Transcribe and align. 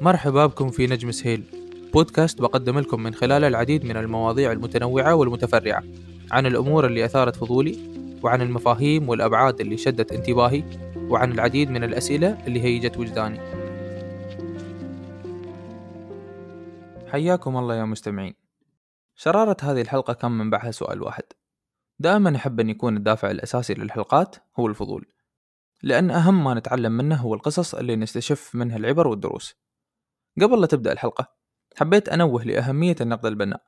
مرحبا 0.00 0.46
بكم 0.46 0.70
في 0.70 0.86
نجم 0.86 1.10
سهيل 1.10 1.44
بودكاست 1.92 2.40
بقدم 2.40 2.78
لكم 2.78 3.02
من 3.02 3.14
خلاله 3.14 3.48
العديد 3.48 3.84
من 3.84 3.96
المواضيع 3.96 4.52
المتنوعة 4.52 5.14
والمتفرعة. 5.14 5.82
عن 6.30 6.46
الأمور 6.46 6.86
اللي 6.86 7.04
أثارت 7.04 7.36
فضولي 7.36 7.78
وعن 8.22 8.42
المفاهيم 8.42 9.08
والأبعاد 9.08 9.60
اللي 9.60 9.76
شدت 9.76 10.12
انتباهي 10.12 10.64
وعن 10.96 11.32
العديد 11.32 11.70
من 11.70 11.84
الأسئلة 11.84 12.46
اللي 12.46 12.60
هيجت 12.60 12.96
وجداني. 12.96 13.40
حياكم 17.12 17.56
الله 17.56 17.74
يا 17.74 17.84
مستمعين. 17.84 18.34
شرارة 19.14 19.56
هذه 19.62 19.80
الحلقة 19.80 20.12
كان 20.12 20.30
منبعها 20.30 20.70
سؤال 20.70 21.02
واحد. 21.02 21.24
دائما 21.98 22.36
أحب 22.36 22.60
أن 22.60 22.70
يكون 22.70 22.96
الدافع 22.96 23.30
الأساسي 23.30 23.74
للحلقات 23.74 24.36
هو 24.58 24.66
الفضول 24.66 25.06
لأن 25.82 26.10
أهم 26.10 26.44
ما 26.44 26.54
نتعلم 26.54 26.92
منه 26.92 27.16
هو 27.16 27.34
القصص 27.34 27.74
اللي 27.74 27.96
نستشف 27.96 28.54
منها 28.54 28.76
العبر 28.76 29.08
والدروس. 29.08 29.67
قبل 30.42 30.60
لا 30.60 30.66
تبدأ 30.66 30.92
الحلقة 30.92 31.28
حبيت 31.76 32.08
أنوه 32.08 32.44
لأهمية 32.44 32.96
النقد 33.00 33.26
البناء 33.26 33.62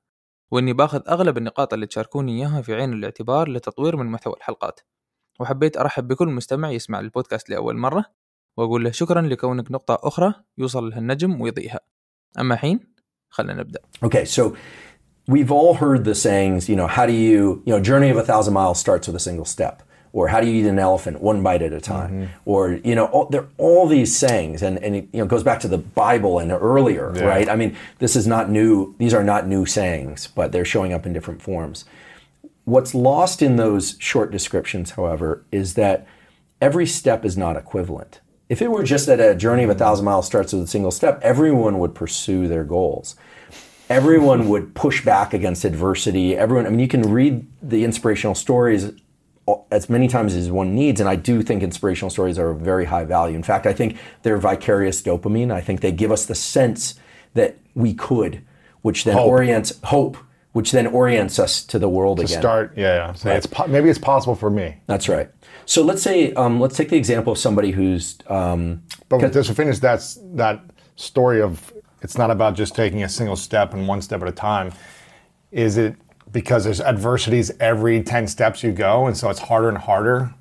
وإني 0.51 0.73
باخذ 0.73 1.01
أغلب 1.09 1.39
النقاط 1.39 1.73
اللي 1.75 1.87
تشاركوني 1.87 2.39
إياها 2.39 2.63
في 2.63 2.75
عين 2.75 2.93
الاعتبار 2.93 3.49
لتطوير 3.49 3.97
من 3.97 4.07
محتوى 4.07 4.35
الحلقات. 4.37 4.81
وحبيت 5.41 5.77
أرحب 5.77 6.09
بكل 6.09 6.29
مستمع 6.29 6.71
يسمع 6.71 7.01
البودكاست 7.01 7.51
لأول 7.51 7.77
مرة 7.77 8.05
وأقول 8.57 8.85
له 8.85 8.91
شكرا 8.91 9.21
لكونك 9.21 9.71
نقطة 9.71 9.99
أخرى 10.03 10.35
يوصل 10.59 10.91
لها 10.91 10.99
النجم 10.99 11.41
ويضيئها. 11.41 11.81
أما 12.39 12.57
حين 12.57 12.81
خلنا 13.29 13.55
نبدأ. 13.55 13.81
Okay, 14.05 14.25
so 14.25 14.57
we've 15.29 15.51
all 15.51 15.75
heard 15.75 16.05
the 16.05 16.15
sayings, 16.15 16.69
you 16.69 16.77
know, 16.77 16.87
how 16.87 17.07
do 17.07 17.13
you, 17.13 17.63
you 17.67 17.73
know, 17.73 17.81
journey 17.81 18.11
of 18.11 18.17
a 18.17 18.23
thousand 18.23 18.55
miles 18.55 18.79
starts 18.79 19.07
with 19.09 19.17
a 19.17 19.25
single 19.31 19.45
step. 19.45 19.83
Or 20.13 20.27
how 20.29 20.41
do 20.41 20.49
you 20.49 20.65
eat 20.65 20.69
an 20.69 20.79
elephant 20.79 21.21
one 21.21 21.43
bite 21.43 21.63
at 21.63 21.73
a 21.73 21.81
time? 21.81 22.11
Mm-hmm. 22.11 22.33
Or, 22.45 22.73
you 22.83 22.97
know, 22.97 23.07
all, 23.07 23.27
there 23.27 23.43
are 23.43 23.49
all 23.59 23.87
these 23.87 24.17
sayings, 24.17 24.61
and, 24.61 24.83
and 24.83 24.97
it 24.97 25.09
you 25.13 25.21
know, 25.21 25.27
goes 25.27 25.45
back 25.45 25.61
to 25.61 25.69
the 25.69 25.79
Bible 25.79 26.41
and 26.41 26.51
earlier, 26.51 27.13
Yeah. 27.15 27.25
right? 27.25 27.49
I 27.49 27.55
mean, 27.55 27.77
this 28.01 28.17
is 28.17 28.27
not 28.27 28.51
new, 28.51 28.95
these 28.99 29.15
are 29.15 29.23
not 29.23 29.47
new 29.47 29.67
sayings, 29.67 30.27
but 30.27 30.51
they're 30.51 30.65
showing 30.65 30.93
up 30.93 31.07
in 31.07 31.13
different 31.13 31.41
forms. 31.41 31.85
What's 32.65 32.95
lost 32.95 33.41
in 33.41 33.57
those 33.57 33.97
short 34.01 34.33
descriptions, 34.33 34.93
however, 34.93 35.45
is 35.53 35.75
that 35.75 36.07
every 36.61 36.87
step 36.87 37.25
is 37.25 37.37
not 37.37 37.57
equivalent. 37.57 38.21
If 38.49 38.61
it 38.61 38.71
were 38.71 38.83
just 38.83 39.07
that 39.07 39.21
a 39.21 39.37
journey 39.37 39.63
of 39.63 39.71
a 39.71 39.75
thousand 39.77 40.05
miles 40.05 40.27
starts 40.27 40.53
with 40.53 40.63
a 40.65 40.67
single 40.67 40.91
step, 40.91 41.21
everyone 41.23 41.79
would 41.79 41.95
pursue 41.95 42.49
their 42.49 42.65
goals. 42.65 43.15
Everyone 43.89 44.49
would 44.49 44.75
push 44.75 45.05
back 45.05 45.33
against 45.33 45.65
adversity. 45.65 46.37
Everyone, 46.37 46.67
I 46.67 46.71
mean, 46.71 46.81
you 46.81 46.89
can 46.89 47.03
read 47.03 47.47
the 47.63 47.85
inspirational 47.85 48.35
stories 48.35 48.93
as 49.71 49.89
many 49.89 50.09
times 50.09 50.35
as 50.35 50.51
one 50.51 50.75
needs, 50.75 51.01
and 51.01 51.09
I 51.09 51.17
do 51.17 51.43
think 51.43 51.63
inspirational 51.63 52.11
stories 52.11 52.39
are 52.39 52.51
of 52.51 52.61
very 52.61 52.85
high 52.85 53.05
value. 53.05 53.37
In 53.37 53.43
fact, 53.43 53.67
I 53.67 53.73
think 53.73 53.97
they're 54.23 54.39
vicarious 54.39 55.03
dopamine. 55.03 55.53
I 55.53 55.61
think 55.61 55.81
they 55.81 55.93
give 55.93 56.13
us 56.13 56.27
the 56.27 56.35
sense 56.35 56.95
that 57.35 57.57
we 57.75 57.95
could, 57.95 58.43
which 58.83 59.05
then 59.05 59.17
Hope. 59.17 59.29
orients 59.29 59.79
hope, 59.85 60.17
which 60.53 60.73
then 60.73 60.87
orients 60.87 61.39
us 61.39 61.63
to 61.65 61.79
the 61.79 61.89
world 61.89 62.19
to 62.19 62.25
again. 62.25 62.41
start. 62.41 62.73
Yeah, 62.77 62.95
yeah. 62.95 63.13
So 63.13 63.31
it's 63.31 63.47
maybe 63.69 63.89
it's 63.89 63.99
possible 63.99 64.35
for 64.35 64.51
me, 64.51 64.77
That's 64.87 65.09
right. 65.09 65.31
So 65.67 65.83
let's 65.83 66.03
say, 66.03 66.33
um, 66.33 66.59
let's 66.59 66.77
take 66.77 66.89
the 66.89 66.97
example 66.97 67.33
of 67.33 67.39
somebody 67.39 67.71
who's 67.71 68.19
um, 68.27 68.83
but 69.09 69.33
just 69.33 69.49
to 69.49 69.55
finish 69.55 69.79
that 69.81 70.03
that 70.35 70.61
story 70.97 71.41
of 71.41 71.73
it's 72.03 72.19
not 72.19 72.31
about 72.31 72.57
just 72.57 72.75
taking 72.75 73.03
a 73.03 73.09
single 73.09 73.37
step 73.37 73.75
and 73.75 73.87
one 73.87 74.03
step 74.03 74.23
at 74.23 74.29
a 74.29 74.33
time. 74.33 74.73
Is 75.53 75.77
it 75.77 75.97
because 76.33 76.65
there's 76.65 76.81
adversities 76.81 77.51
every 77.61 78.03
ten 78.03 78.27
steps 78.27 78.63
you 78.63 78.73
go, 78.73 79.07
and 79.07 79.17
so 79.17 79.31
it's 79.31 79.41
harder 79.41 79.69
and 79.69 79.79
harder? 79.79 80.33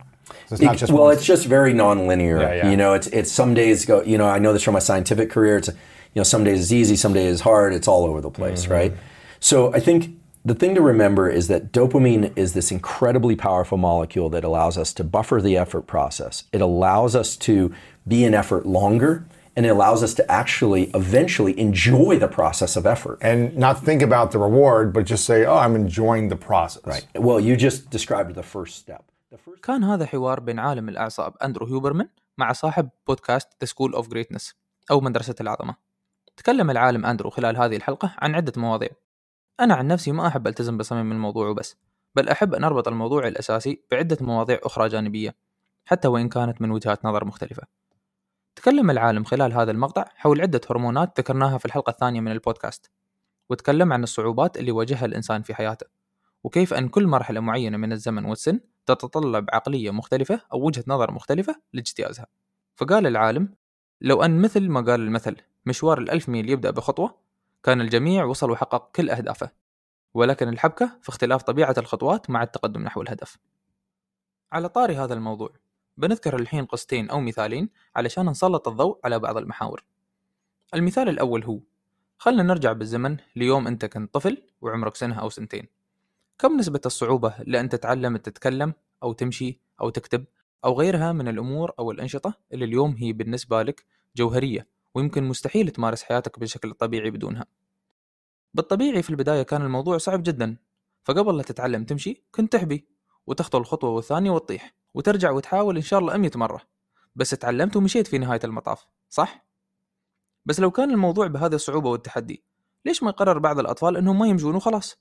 So 0.47 0.53
it's 0.55 0.61
not 0.61 0.77
just 0.77 0.91
well, 0.91 1.09
it's 1.09 1.25
just 1.25 1.45
very 1.45 1.73
nonlinear. 1.73 2.41
Yeah, 2.41 2.53
yeah. 2.53 2.71
You 2.71 2.77
know, 2.77 2.93
it's 2.93 3.07
it's 3.07 3.31
some 3.31 3.53
days 3.53 3.85
go. 3.85 4.01
You 4.03 4.17
know, 4.17 4.27
I 4.27 4.39
know 4.39 4.53
this 4.53 4.63
from 4.63 4.73
my 4.73 4.79
scientific 4.79 5.29
career. 5.29 5.57
It's 5.57 5.67
you 5.67 5.75
know, 6.15 6.23
some 6.23 6.43
days 6.43 6.61
it's 6.61 6.71
easy, 6.71 6.95
some 6.95 7.13
days 7.13 7.33
it's 7.33 7.41
hard. 7.41 7.73
It's 7.73 7.87
all 7.87 8.05
over 8.05 8.19
the 8.21 8.31
place, 8.31 8.63
Mm-hmm. 8.63 8.71
right? 8.71 8.93
So 9.39 9.73
I 9.73 9.79
think 9.79 10.15
the 10.43 10.55
thing 10.55 10.73
to 10.75 10.81
remember 10.81 11.29
is 11.29 11.47
that 11.49 11.71
dopamine 11.71 12.35
is 12.35 12.53
this 12.53 12.71
incredibly 12.71 13.35
powerful 13.35 13.77
molecule 13.77 14.30
that 14.30 14.43
allows 14.43 14.77
us 14.77 14.91
to 14.93 15.03
buffer 15.03 15.39
the 15.41 15.55
effort 15.58 15.83
process. 15.83 16.45
It 16.52 16.61
allows 16.61 17.15
us 17.15 17.35
to 17.37 17.73
be 18.08 18.23
in 18.23 18.33
effort 18.33 18.65
longer, 18.65 19.25
and 19.55 19.65
it 19.65 19.70
allows 19.70 20.02
us 20.08 20.14
to 20.20 20.23
actually 20.42 20.83
eventually 21.02 21.54
enjoy 21.67 22.11
the 22.26 22.32
process 22.39 22.71
of 22.80 22.83
effort. 22.95 23.17
and 23.21 23.39
not 23.65 23.76
think 23.87 24.02
about 24.10 24.27
the 24.32 24.39
reward, 24.48 24.86
but 24.95 25.04
just 25.14 25.23
say, 25.26 25.39
"Oh, 25.52 25.60
I'm 25.64 25.76
enjoying 25.83 26.26
the 26.33 26.39
process." 26.49 26.83
Right. 26.93 27.05
Well, 27.27 27.39
you 27.48 27.54
just 27.67 27.80
described 27.98 28.32
the 28.42 28.48
first 28.55 28.73
step. 28.83 29.04
The 29.32 29.38
first 29.38 29.61
كان 29.61 29.83
هذا 29.83 30.05
حوار 30.05 30.39
بين 30.39 30.59
عالم 30.59 30.89
الأعصاب 30.89 31.33
أندرو 31.43 31.65
هيوبرمان 31.65 32.09
مع 32.38 32.54
صاحب 32.54 32.89
بودكاست 33.08 33.48
The 33.64 33.67
School 33.67 33.99
of 33.99 34.05
Greatness 34.08 34.54
أو 34.92 35.02
مدرسة 35.02 35.36
العظمة 35.42 35.76
تكلم 36.38 36.70
العالم 36.70 37.05
أندرو 37.05 37.30
خلال 37.30 37.58
هذه 37.58 37.76
الحلقة 37.76 38.15
عن 38.20 38.36
عدة 38.36 38.54
مواضيع 38.58 38.89
أنا 39.59 39.76
عن 39.76 39.88
نفسي 39.88 40.11
ما 40.11 40.27
أحب 40.27 40.48
ألتزم 40.48 40.77
بصميم 40.77 41.11
الموضوع 41.11 41.48
وبس 41.48 41.76
بل 42.15 42.30
أحب 42.30 42.54
أن 42.54 42.64
أربط 42.64 42.88
الموضوع 42.88 43.27
الأساسي 43.27 43.83
بعدة 43.92 44.17
مواضيع 44.21 44.59
أخرى 44.64 44.88
جانبية 44.89 45.36
حتى 45.86 46.08
وإن 46.08 46.30
كانت 46.30 46.61
من 46.61 46.71
وجهات 46.71 47.05
نظر 47.05 47.26
مختلفة 47.26 47.64
تكلم 48.59 48.89
العالم 48.89 49.23
خلال 49.23 49.53
هذا 49.53 49.71
المقطع 49.71 50.05
حول 50.15 50.42
عدة 50.42 50.61
هرمونات 50.70 51.20
ذكرناها 51.20 51.58
في 51.58 51.65
الحلقة 51.65 51.89
الثانية 51.89 52.21
من 52.21 52.31
البودكاست 52.31 52.92
وتكلم 53.49 53.93
عن 53.93 54.03
الصعوبات 54.03 54.58
اللي 54.58 54.71
واجهها 54.71 55.05
الإنسان 55.05 55.42
في 55.42 55.53
حياته 55.53 55.86
وكيف 56.43 56.73
أن 56.73 56.89
كل 56.89 57.08
مرحلة 57.08 57.39
معينة 57.39 57.77
من 57.77 57.92
الزمن 57.92 58.25
والسن 58.25 58.59
تتطلب 58.86 59.45
عقلية 59.53 59.92
مختلفة 59.92 60.42
أو 60.53 60.65
وجهة 60.65 60.83
نظر 60.87 61.11
مختلفة 61.11 61.55
لاجتيازها. 61.73 62.27
فقال 62.75 63.08
العالم 63.08 63.55
لو 64.02 64.23
أن 64.23 64.42
مثل 64.42 64.70
ما 64.70 64.81
قال 64.81 65.02
المثل 65.02 65.36
مشوار 65.65 65.97
الألف 65.97 66.30
ميل 66.30 66.49
يبدأ 66.49 66.71
بخطوة 66.71 67.15
كان 67.64 67.81
الجميع 67.81 68.23
وصل 68.23 68.52
وحقق 68.52 68.91
كل 68.95 69.09
أهدافه 69.09 69.52
ولكن 70.14 70.49
الحبكة 70.49 70.99
في 71.02 71.09
اختلاف 71.09 71.43
طبيعة 71.43 71.76
الخطوات 71.77 72.30
مع 72.30 72.43
التقدم 72.43 72.81
نحو 72.81 73.02
الهدف. 73.02 73.37
على 74.52 74.70
طاري 74.70 74.95
هذا 74.95 75.14
الموضوع 75.14 75.49
بنذكر 75.99 76.36
الحين 76.39 76.65
قصتين 76.65 77.10
أو 77.10 77.20
مثالين 77.20 77.70
علشان 77.95 78.30
نسلط 78.30 78.67
الضوء 78.67 78.99
على 79.04 79.20
بعض 79.20 79.37
المحاور. 79.37 79.83
المثال 80.73 81.10
الأول 81.10 81.43
هو 81.43 81.60
خلنا 82.17 82.43
نرجع 82.43 82.71
بالزمن 82.71 83.17
ليوم 83.36 83.67
أنت 83.67 83.86
كنت 83.86 84.14
طفل 84.14 84.42
وعمرك 84.61 84.95
سنة 84.95 85.20
أو 85.20 85.30
سنتين. 85.30 85.67
كم 86.38 86.58
نسبة 86.58 86.82
الصعوبة 86.86 87.36
لأن 87.39 87.70
تتعلم 87.70 88.17
تتكلم 88.17 88.73
أو 89.04 89.14
تمشي 89.14 89.59
أو 89.82 89.89
تكتب 89.89 90.26
أو 90.65 90.80
غيرها 90.80 91.11
من 91.11 91.27
الأمور 91.27 91.71
أو 91.80 91.92
الأنشطة 91.92 92.33
اللي 92.54 92.65
اليوم 92.65 92.95
هي 92.95 93.14
بالنسبة 93.14 93.64
لك 93.64 93.86
جوهرية 94.15 94.67
ويمكن 94.95 95.23
مستحيل 95.23 95.70
تمارس 95.70 96.04
حياتك 96.04 96.39
بشكل 96.39 96.73
طبيعي 96.73 97.11
بدونها. 97.11 97.45
بالطبيعي 98.54 99.04
في 99.04 99.09
البداية 99.09 99.43
كان 99.43 99.61
الموضوع 99.61 99.98
صعب 99.98 100.23
جدا 100.23 100.58
فقبل 101.04 101.38
لا 101.38 101.43
تتعلم 101.43 101.83
تمشي 101.83 102.23
كنت 102.32 102.54
تحبي 102.54 102.88
وتخطو 103.27 103.58
الخطوة 103.58 103.89
والثانية 103.89 104.32
وتطيح. 104.32 104.78
وترجع 104.94 105.32
وتحاول 105.32 105.76
إن 105.76 105.82
شاء 105.82 106.00
الله 106.00 106.16
أمية 106.16 106.32
مرة. 106.36 106.61
بس 107.16 107.30
تعلمت 107.30 107.76
ومشيت 107.76 108.08
في 108.08 108.17
نهاية 108.17 108.39
المطاف 108.44 108.88
صح؟ 109.10 109.45
بس 110.45 110.60
لو 110.60 110.72
كان 110.72 110.92
الموضوع 110.92 111.27
بهذه 111.27 111.55
الصعوبة 111.55 111.89
والتحدي 111.89 112.44
ليش 112.86 113.04
ما 113.04 113.10
يقرر 113.10 113.38
بعض 113.38 113.60
الأطفال 113.60 113.98
إنهم 113.98 114.20
ما 114.20 114.27
يمشون 114.27 114.55
وخلاص؟ 114.55 114.98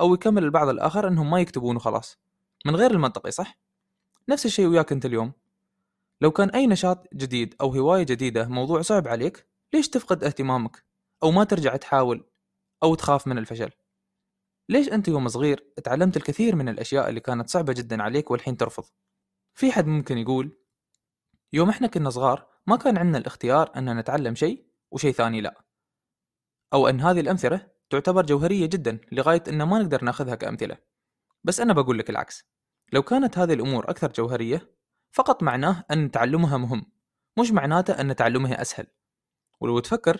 أو 0.00 0.14
يكمل 0.14 0.44
البعض 0.44 0.68
الآخر 0.68 1.08
إنهم 1.08 1.30
ما 1.30 1.40
يكتبون 1.40 1.76
وخلاص؟ 1.76 2.18
من 2.66 2.76
غير 2.76 2.90
المنطقي 2.90 3.30
صح؟ 3.30 3.58
نفس 4.28 4.46
الشيء 4.46 4.66
وياك 4.66 4.92
أنت 4.92 5.06
اليوم. 5.06 5.32
لو 6.20 6.30
كان 6.30 6.50
أي 6.50 6.66
نشاط 6.66 7.14
جديد 7.14 7.54
أو 7.60 7.70
هواية 7.70 8.02
جديدة 8.02 8.48
موضوع 8.48 8.82
صعب 8.82 9.08
عليك 9.08 9.46
ليش 9.74 9.88
تفقد 9.88 10.24
اهتمامك؟ 10.24 10.84
أو 11.22 11.30
ما 11.30 11.44
ترجع 11.44 11.76
تحاول 11.76 12.24
أو 12.82 12.94
تخاف 12.94 13.26
من 13.26 13.38
الفشل؟ 13.38 13.70
ليش 14.68 14.88
أنت 14.88 15.08
يوم 15.08 15.28
صغير 15.28 15.72
تعلمت 15.84 16.16
الكثير 16.16 16.56
من 16.56 16.68
الأشياء 16.68 17.08
اللي 17.08 17.20
كانت 17.20 17.48
صعبة 17.48 17.72
جدا 17.72 18.02
عليك 18.02 18.30
والحين 18.30 18.56
ترفض؟ 18.56 18.84
في 19.56 19.72
حد 19.72 19.86
ممكن 19.86 20.18
يقول 20.18 20.58
يوم 21.52 21.68
إحنا 21.68 21.86
كنا 21.86 22.10
صغار 22.10 22.46
ما 22.66 22.76
كان 22.76 22.98
عندنا 22.98 23.18
الاختيار 23.18 23.72
أن 23.76 23.98
نتعلم 23.98 24.34
شيء 24.34 24.66
وشيء 24.90 25.12
ثاني 25.12 25.40
لا. 25.40 25.64
أو 26.72 26.88
أن 26.88 27.00
هذه 27.00 27.20
الأمثلة 27.20 27.68
تعتبر 27.90 28.26
جوهرية 28.26 28.66
جدا 28.66 29.00
لغاية 29.12 29.42
أن 29.48 29.62
ما 29.62 29.78
نقدر 29.78 30.04
ناخذها 30.04 30.34
كأمثلة. 30.34 30.78
بس 31.44 31.60
أنا 31.60 31.72
بقول 31.72 31.98
لك 31.98 32.10
العكس. 32.10 32.44
لو 32.92 33.02
كانت 33.02 33.38
هذه 33.38 33.52
الأمور 33.52 33.90
أكثر 33.90 34.12
جوهرية 34.12 34.76
فقط 35.12 35.42
معناه 35.42 35.84
أن 35.90 36.10
تعلمها 36.10 36.56
مهم 36.56 36.92
مش 37.38 37.50
معناته 37.50 38.00
أن 38.00 38.16
تعلمها 38.16 38.62
أسهل. 38.62 38.86
ولو 39.60 39.78
تفكر 39.78 40.18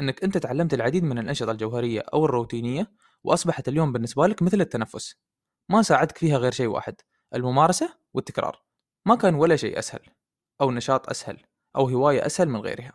أنك 0.00 0.24
أنت 0.24 0.38
تعلمت 0.38 0.74
العديد 0.74 1.04
من 1.04 1.18
الأنشطة 1.18 1.50
الجوهرية 1.52 2.00
أو 2.14 2.24
الروتينية 2.24 2.92
وأصبحت 3.24 3.68
اليوم 3.68 3.92
بالنسبة 3.92 4.26
لك 4.26 4.42
مثل 4.42 4.60
التنفس 4.60 5.16
ما 5.68 5.82
ساعدك 5.82 6.18
فيها 6.18 6.38
غير 6.38 6.52
شيء 6.52 6.66
واحد 6.66 6.94
الممارسة 7.34 7.98
والتكرار. 8.14 8.66
ما 9.06 9.16
كان 9.16 9.34
ولا 9.34 9.56
شيء 9.56 9.78
أسهل 9.78 10.00
أو 10.60 10.70
نشاط 10.70 11.10
أسهل 11.10 11.38
أو 11.76 11.88
هواية 11.88 12.26
أسهل 12.26 12.48
من 12.48 12.60
غيرها 12.60 12.92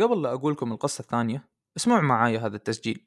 قبل 0.00 0.22
لا 0.22 0.32
أقول 0.32 0.52
لكم 0.52 0.72
القصة 0.72 1.02
الثانية 1.02 1.44
اسمعوا 1.76 2.00
معايا 2.00 2.38
هذا 2.38 2.56
التسجيل 2.56 3.06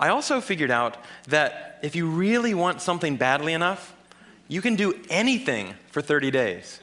I 0.00 0.08
also 0.08 0.40
figured 0.40 0.70
out 0.70 0.96
that 1.28 1.78
if 1.82 1.96
you 1.96 2.06
really 2.06 2.54
want 2.54 2.80
something 2.80 3.16
badly 3.16 3.52
enough, 3.52 3.94
you 4.48 4.60
can 4.60 4.76
do 4.76 4.94
anything 5.08 5.74
for 5.90 6.02
30 6.02 6.30
days. 6.30 6.80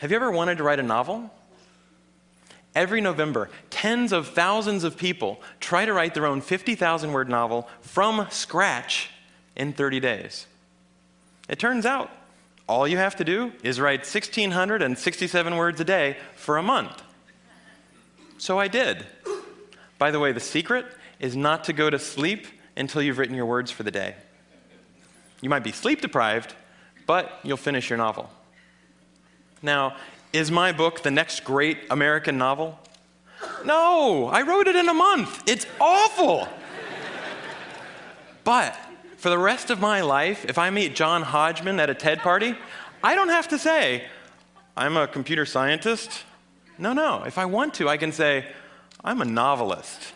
Have 0.00 0.10
you 0.10 0.16
ever 0.16 0.30
wanted 0.30 0.58
to 0.58 0.64
write 0.64 0.78
a 0.78 0.82
novel? 0.82 1.30
Every 2.74 3.00
November, 3.00 3.48
tens 3.70 4.12
of 4.12 4.28
thousands 4.28 4.84
of 4.84 4.98
people 4.98 5.40
try 5.60 5.86
to 5.86 5.94
write 5.94 6.12
their 6.12 6.26
own 6.26 6.42
50,000 6.42 7.12
word 7.12 7.30
novel 7.30 7.68
from 7.80 8.26
scratch 8.30 9.10
in 9.56 9.72
30 9.72 10.00
days. 10.00 10.46
It 11.48 11.58
turns 11.58 11.86
out 11.86 12.10
all 12.68 12.86
you 12.86 12.98
have 12.98 13.16
to 13.16 13.24
do 13.24 13.52
is 13.62 13.80
write 13.80 14.00
1,667 14.00 15.56
words 15.56 15.80
a 15.80 15.84
day 15.84 16.18
for 16.34 16.58
a 16.58 16.62
month. 16.62 17.02
So 18.36 18.58
I 18.58 18.68
did. 18.68 19.06
By 19.98 20.10
the 20.10 20.20
way, 20.20 20.32
the 20.32 20.40
secret 20.40 20.84
is 21.18 21.34
not 21.34 21.64
to 21.64 21.72
go 21.72 21.88
to 21.88 21.98
sleep 21.98 22.46
until 22.76 23.00
you've 23.00 23.16
written 23.16 23.34
your 23.34 23.46
words 23.46 23.70
for 23.70 23.84
the 23.84 23.90
day. 23.90 24.16
You 25.40 25.48
might 25.48 25.64
be 25.64 25.72
sleep 25.72 26.02
deprived, 26.02 26.54
but 27.06 27.40
you'll 27.42 27.56
finish 27.56 27.88
your 27.88 27.96
novel. 27.96 28.28
Now, 29.61 29.95
is 30.33 30.49
my 30.51 30.71
book 30.71 31.03
the 31.03 31.11
next 31.11 31.43
great 31.43 31.79
American 31.89 32.37
novel? 32.37 32.79
No, 33.65 34.27
I 34.27 34.41
wrote 34.41 34.67
it 34.67 34.75
in 34.75 34.87
a 34.89 34.93
month. 34.93 35.43
It's 35.47 35.65
awful. 35.79 36.47
but 38.43 38.77
for 39.17 39.29
the 39.29 39.37
rest 39.37 39.69
of 39.69 39.79
my 39.79 40.01
life, 40.01 40.45
if 40.47 40.57
I 40.57 40.69
meet 40.69 40.95
John 40.95 41.21
Hodgman 41.21 41.79
at 41.79 41.89
a 41.89 41.93
TED 41.93 42.19
party, 42.19 42.55
I 43.03 43.15
don't 43.15 43.29
have 43.29 43.47
to 43.49 43.59
say, 43.59 44.05
I'm 44.75 44.97
a 44.97 45.07
computer 45.07 45.45
scientist. 45.45 46.23
No, 46.77 46.93
no. 46.93 47.23
If 47.25 47.37
I 47.37 47.45
want 47.45 47.73
to, 47.75 47.89
I 47.89 47.97
can 47.97 48.11
say, 48.11 48.45
I'm 49.03 49.21
a 49.21 49.25
novelist. 49.25 50.13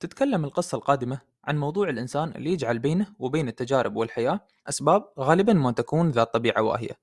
تتكلم 0.00 0.44
القصة 0.44 0.76
القادمة 0.76 1.20
عن 1.45 1.57
موضوع 1.57 1.89
الإنسان 1.89 2.31
اللي 2.35 2.51
يجعل 2.51 2.79
بينه 2.79 3.07
وبين 3.19 3.47
التجارب 3.47 3.95
والحياة 3.95 4.47
أسباب 4.69 5.13
غالبا 5.19 5.53
ما 5.53 5.71
تكون 5.71 6.09
ذات 6.11 6.33
طبيعة 6.33 6.61
واهية. 6.61 6.99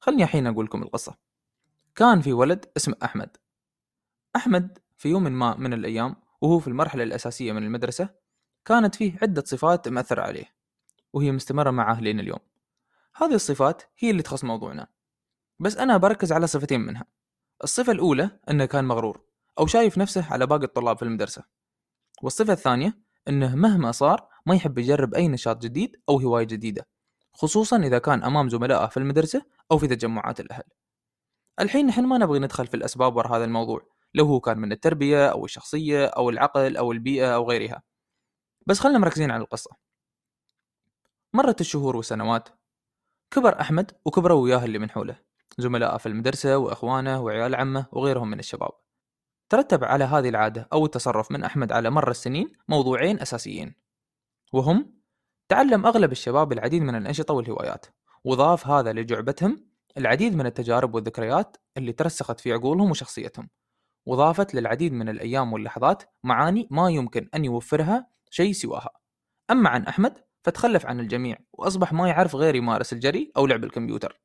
خلني 0.00 0.22
الحين 0.22 0.46
أقول 0.46 0.64
لكم 0.64 0.82
القصة. 0.82 1.16
كان 1.94 2.20
في 2.20 2.32
ولد 2.32 2.66
اسمه 2.76 2.96
أحمد. 3.04 3.36
أحمد 4.36 4.78
في 4.96 5.08
يوم 5.08 5.22
ما 5.22 5.56
من 5.56 5.72
الأيام 5.72 6.16
وهو 6.40 6.58
في 6.58 6.68
المرحلة 6.68 7.02
الأساسية 7.02 7.52
من 7.52 7.62
المدرسة 7.62 8.08
كانت 8.64 8.94
فيه 8.94 9.18
عدة 9.22 9.44
صفات 9.46 9.88
مأثرة 9.88 10.22
عليه 10.22 10.54
وهي 11.12 11.32
مستمرة 11.32 11.70
معه 11.70 12.00
لين 12.00 12.20
اليوم. 12.20 12.38
هذه 13.16 13.34
الصفات 13.34 13.82
هي 13.98 14.10
اللي 14.10 14.22
تخص 14.22 14.44
موضوعنا. 14.44 14.86
بس 15.58 15.76
أنا 15.76 15.96
بركز 15.96 16.32
على 16.32 16.46
صفتين 16.46 16.80
منها. 16.80 17.04
الصفة 17.64 17.92
الأولى 17.92 18.30
أنه 18.50 18.64
كان 18.64 18.84
مغرور 18.84 19.20
أو 19.58 19.66
شايف 19.66 19.98
نفسه 19.98 20.32
على 20.32 20.46
باقي 20.46 20.64
الطلاب 20.64 20.96
في 20.96 21.02
المدرسة. 21.02 21.44
والصفة 22.22 22.52
الثانية 22.52 22.98
أنه 23.28 23.56
مهما 23.56 23.92
صار 23.92 24.28
ما 24.46 24.54
يحب 24.54 24.78
يجرب 24.78 25.14
أي 25.14 25.28
نشاط 25.28 25.62
جديد 25.62 25.96
أو 26.08 26.18
هواية 26.18 26.44
جديدة 26.44 26.86
خصوصا 27.32 27.76
إذا 27.76 27.98
كان 27.98 28.24
أمام 28.24 28.48
زملائه 28.48 28.86
في 28.86 28.96
المدرسة 28.96 29.42
أو 29.72 29.78
في 29.78 29.86
تجمعات 29.86 30.40
الأهل. 30.40 30.62
الحين 31.60 31.86
نحن 31.86 32.04
ما 32.04 32.18
نبغي 32.18 32.38
ندخل 32.38 32.66
في 32.66 32.74
الأسباب 32.74 33.16
وراء 33.16 33.36
هذا 33.36 33.44
الموضوع 33.44 33.86
لو 34.14 34.24
هو 34.26 34.40
كان 34.40 34.58
من 34.58 34.72
التربية 34.72 35.28
أو 35.28 35.44
الشخصية 35.44 36.06
أو 36.06 36.30
العقل 36.30 36.76
أو 36.76 36.92
البيئة 36.92 37.34
أو 37.34 37.50
غيرها. 37.50 37.82
بس 38.66 38.80
خلنا 38.80 38.98
مركزين 38.98 39.30
على 39.30 39.42
القصة. 39.42 39.70
مرت 41.34 41.60
الشهور 41.60 41.96
والسنوات. 41.96 42.48
كبر 43.30 43.60
أحمد 43.60 43.92
وكبروا 44.04 44.42
وياه 44.42 44.64
اللي 44.64 44.78
من 44.78 44.90
حوله. 44.90 45.18
زملائه 45.58 45.96
في 45.96 46.06
المدرسة 46.06 46.56
وإخوانه 46.58 47.20
وعيال 47.20 47.54
عمه 47.54 47.86
وغيرهم 47.92 48.30
من 48.30 48.38
الشباب. 48.38 48.70
ترتب 49.50 49.84
على 49.84 50.04
هذه 50.04 50.28
العادة 50.28 50.68
أو 50.72 50.84
التصرف 50.84 51.30
من 51.30 51.44
أحمد 51.44 51.72
على 51.72 51.90
مر 51.90 52.10
السنين 52.10 52.52
موضوعين 52.68 53.20
أساسيين. 53.20 53.74
وهم 54.52 55.00
تعلم 55.48 55.86
أغلب 55.86 56.12
الشباب 56.12 56.52
العديد 56.52 56.82
من 56.82 56.94
الأنشطة 56.94 57.34
والهوايات 57.34 57.86
وضاف 58.24 58.66
هذا 58.66 58.92
لجعبتهم 58.92 59.66
العديد 59.96 60.36
من 60.36 60.46
التجارب 60.46 60.94
والذكريات 60.94 61.56
اللي 61.76 61.92
ترسخت 61.92 62.40
في 62.40 62.52
عقولهم 62.52 62.90
وشخصيتهم 62.90 63.48
وضافت 64.06 64.54
للعديد 64.54 64.92
من 64.92 65.08
الأيام 65.08 65.52
واللحظات 65.52 66.02
معاني 66.24 66.68
ما 66.70 66.90
يمكن 66.90 67.28
أن 67.34 67.44
يوفرها 67.44 68.10
شيء 68.30 68.52
سواها. 68.52 68.90
أما 69.50 69.70
عن 69.70 69.86
أحمد 69.86 70.18
فتخلف 70.42 70.86
عن 70.86 71.00
الجميع 71.00 71.38
وأصبح 71.52 71.92
ما 71.92 72.08
يعرف 72.08 72.36
غير 72.36 72.54
يمارس 72.54 72.92
الجري 72.92 73.32
أو 73.36 73.46
لعب 73.46 73.64
الكمبيوتر. 73.64 74.20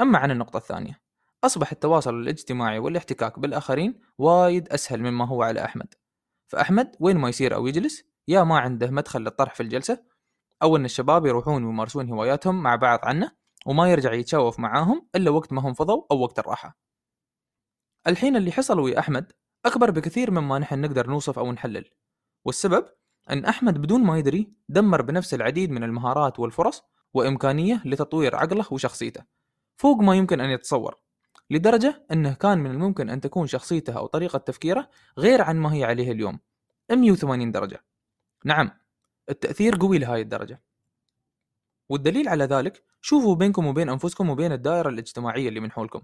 أما 0.00 0.18
عن 0.18 0.30
النقطة 0.30 0.56
الثانية 0.56 1.05
أصبح 1.44 1.72
التواصل 1.72 2.14
الاجتماعي 2.14 2.78
والاحتكاك 2.78 3.38
بالآخرين 3.38 4.00
وايد 4.18 4.68
أسهل 4.68 5.02
مما 5.02 5.28
هو 5.28 5.42
على 5.42 5.64
أحمد. 5.64 5.94
فأحمد 6.48 6.96
وين 7.00 7.16
ما 7.16 7.28
يصير 7.28 7.54
أو 7.54 7.66
يجلس 7.66 8.04
يا 8.28 8.42
ما 8.42 8.58
عنده 8.58 8.90
مدخل 8.90 9.20
للطرح 9.20 9.54
في 9.54 9.62
الجلسة 9.62 10.02
أو 10.62 10.76
أن 10.76 10.84
الشباب 10.84 11.26
يروحون 11.26 11.64
ويمارسون 11.64 12.10
هواياتهم 12.10 12.62
مع 12.62 12.76
بعض 12.76 12.98
عنه 13.02 13.32
وما 13.66 13.90
يرجع 13.90 14.12
يتشوف 14.12 14.58
معاهم 14.58 15.08
إلا 15.14 15.30
وقت 15.30 15.52
ما 15.52 15.60
هم 15.60 15.74
فضوا 15.74 16.02
أو 16.10 16.18
وقت 16.18 16.38
الراحة. 16.38 16.78
الحين 18.06 18.36
اللي 18.36 18.52
حصل 18.52 18.80
ويا 18.80 18.98
أحمد 18.98 19.32
أكبر 19.66 19.90
بكثير 19.90 20.30
مما 20.30 20.58
نحن 20.58 20.80
نقدر 20.80 21.06
نوصف 21.06 21.38
أو 21.38 21.52
نحلل 21.52 21.90
والسبب 22.44 22.86
أن 23.30 23.44
أحمد 23.44 23.78
بدون 23.78 24.04
ما 24.04 24.18
يدري 24.18 24.52
دمر 24.68 25.02
بنفس 25.02 25.34
العديد 25.34 25.70
من 25.70 25.84
المهارات 25.84 26.38
والفرص 26.40 26.82
وإمكانية 27.14 27.82
لتطوير 27.84 28.36
عقله 28.36 28.66
وشخصيته 28.70 29.24
فوق 29.76 30.00
ما 30.00 30.14
يمكن 30.16 30.40
أن 30.40 30.50
يتصور. 30.50 31.05
لدرجة 31.50 32.06
أنه 32.12 32.34
كان 32.34 32.58
من 32.58 32.70
الممكن 32.70 33.10
أن 33.10 33.20
تكون 33.20 33.46
شخصيته 33.46 33.92
أو 33.92 34.06
طريقة 34.06 34.38
تفكيره 34.38 34.88
غير 35.18 35.42
عن 35.42 35.56
ما 35.56 35.74
هي 35.74 35.84
عليه 35.84 36.12
اليوم. 36.12 36.38
180 36.90 37.52
درجة. 37.52 37.84
نعم 38.44 38.70
التأثير 39.30 39.76
قوي 39.76 39.98
لهاي 39.98 40.20
الدرجة. 40.20 40.62
والدليل 41.88 42.28
على 42.28 42.44
ذلك 42.44 42.84
شوفوا 43.00 43.34
بينكم 43.34 43.66
وبين 43.66 43.88
أنفسكم 43.88 44.30
وبين 44.30 44.52
الدائرة 44.52 44.88
الاجتماعية 44.88 45.48
اللي 45.48 45.60
من 45.60 45.72
حولكم. 45.72 46.02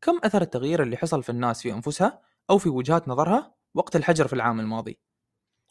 كم 0.00 0.20
أثر 0.24 0.42
التغيير 0.42 0.82
اللي 0.82 0.96
حصل 0.96 1.22
في 1.22 1.30
الناس 1.30 1.62
في 1.62 1.72
أنفسها 1.72 2.20
أو 2.50 2.58
في 2.58 2.68
وجهات 2.68 3.08
نظرها 3.08 3.54
وقت 3.74 3.96
الحجر 3.96 4.26
في 4.26 4.32
العام 4.32 4.60
الماضي؟ 4.60 4.98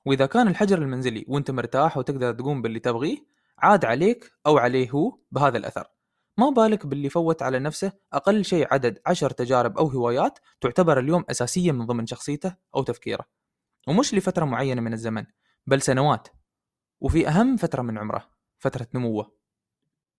وإذا 0.05 0.25
كان 0.25 0.47
الحجر 0.47 0.77
المنزلي 0.77 1.25
وأنت 1.27 1.51
مرتاح 1.51 1.97
وتقدر 1.97 2.33
تقوم 2.33 2.61
باللي 2.61 2.79
تبغيه 2.79 3.17
عاد 3.57 3.85
عليك 3.85 4.31
أو 4.45 4.57
عليه 4.57 4.91
هو 4.91 5.17
بهذا 5.31 5.57
الأثر. 5.57 5.87
ما 6.37 6.49
بالك 6.49 6.85
باللي 6.85 7.09
فوت 7.09 7.41
على 7.41 7.59
نفسه 7.59 7.91
أقل 8.13 8.45
شيء 8.45 8.73
عدد 8.73 8.99
عشر 9.05 9.29
تجارب 9.29 9.77
أو 9.77 9.87
هوايات 9.87 10.39
تعتبر 10.61 10.99
اليوم 10.99 11.25
أساسية 11.29 11.71
من 11.71 11.85
ضمن 11.85 12.05
شخصيته 12.05 12.55
أو 12.75 12.83
تفكيره. 12.83 13.25
ومش 13.87 14.13
لفترة 14.13 14.45
معينة 14.45 14.81
من 14.81 14.93
الزمن 14.93 15.25
بل 15.67 15.81
سنوات. 15.81 16.27
وفي 17.01 17.27
أهم 17.27 17.57
فترة 17.57 17.81
من 17.81 17.97
عمره 17.97 18.29
فترة 18.59 18.87
نموه. 18.93 19.37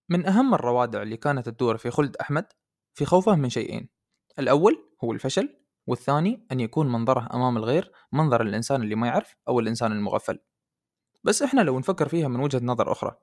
من 0.09 0.27
أهم 0.27 0.55
الروادع 0.55 1.03
اللي 1.03 1.17
كانت 1.17 1.49
تدور 1.49 1.77
في 1.77 1.91
خلد 1.91 2.17
أحمد 2.17 2.47
في 2.95 3.05
خوفه 3.05 3.35
من 3.35 3.49
شيئين. 3.49 3.89
الأول 4.39 4.89
هو 5.05 5.13
الفشل 5.13 5.57
والثاني 5.87 6.47
أن 6.53 6.61
يكون 6.61 6.93
منظره 6.93 7.29
أمام 7.35 7.57
الغير 7.57 7.93
منظر 8.13 8.43
الإنسان 8.43 8.83
اللي 8.83 8.95
ما 8.95 9.07
يعرف 9.07 9.37
أو 9.49 9.61
الإنسان 9.61 9.93
المغفل. 9.93 10.39
بس 11.25 11.43
إحنا 11.43 11.61
لو 11.61 11.79
نفكر 11.79 12.09
فيها 12.09 12.29
من 12.29 12.41
وجهة 12.41 12.61
نظر 12.63 12.93
أخرى 12.93 13.17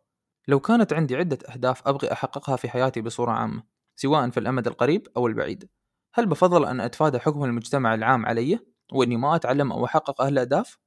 لو 0.47 0.59
كانت 0.59 0.93
عندي 0.93 1.15
عدة 1.15 1.37
أهداف 1.53 1.87
أبغي 1.87 2.11
أحققها 2.11 2.55
في 2.55 2.69
حياتي 2.69 3.01
بصورة 3.01 3.31
عامة 3.31 3.63
سواء 3.95 4.29
في 4.29 4.39
الأمد 4.39 4.67
القريب 4.67 5.07
أو 5.17 5.27
البعيد. 5.27 5.69
هل 6.13 6.25
بفضل 6.25 6.65
أن 6.65 6.81
أتفادى 6.81 7.19
حكم 7.19 7.43
المجتمع 7.43 7.93
العام 7.93 8.25
علي 8.25 8.59
وإني 8.93 9.17
ما 9.17 9.35
أتعلم 9.35 9.71
أو 9.71 9.85
أحقق 9.85 10.21
أهداف؟ 10.21 10.77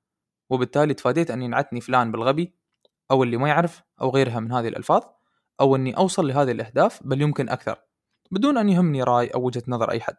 وبالتالي 0.51 0.95
تفاديت 0.95 1.31
أن 1.31 1.43
ينعتني 1.43 1.81
فلان 1.81 2.13
بالغبي 2.13 2.55
أو 3.11 3.23
اللي 3.23 3.37
ما 3.37 3.49
يعرف 3.49 3.83
أو 4.01 4.11
غيرها 4.11 4.41
من 4.41 4.53
هذه 4.53 4.69
الألفاظ 4.69 5.03
أو 5.61 5.77
أني 5.77 5.97
أوصل 5.97 6.29
لهذه 6.29 6.51
الأهداف 6.51 7.03
بل 7.03 7.23
يمكن 7.23 7.49
أكثر 7.49 7.81
بدون 8.31 8.59
أن 8.59 8.69
يهمني 8.69 9.03
رأي 9.03 9.29
أو 9.29 9.47
وجهة 9.47 9.63
نظر 9.69 9.91
أي 9.91 10.01
حد. 10.01 10.17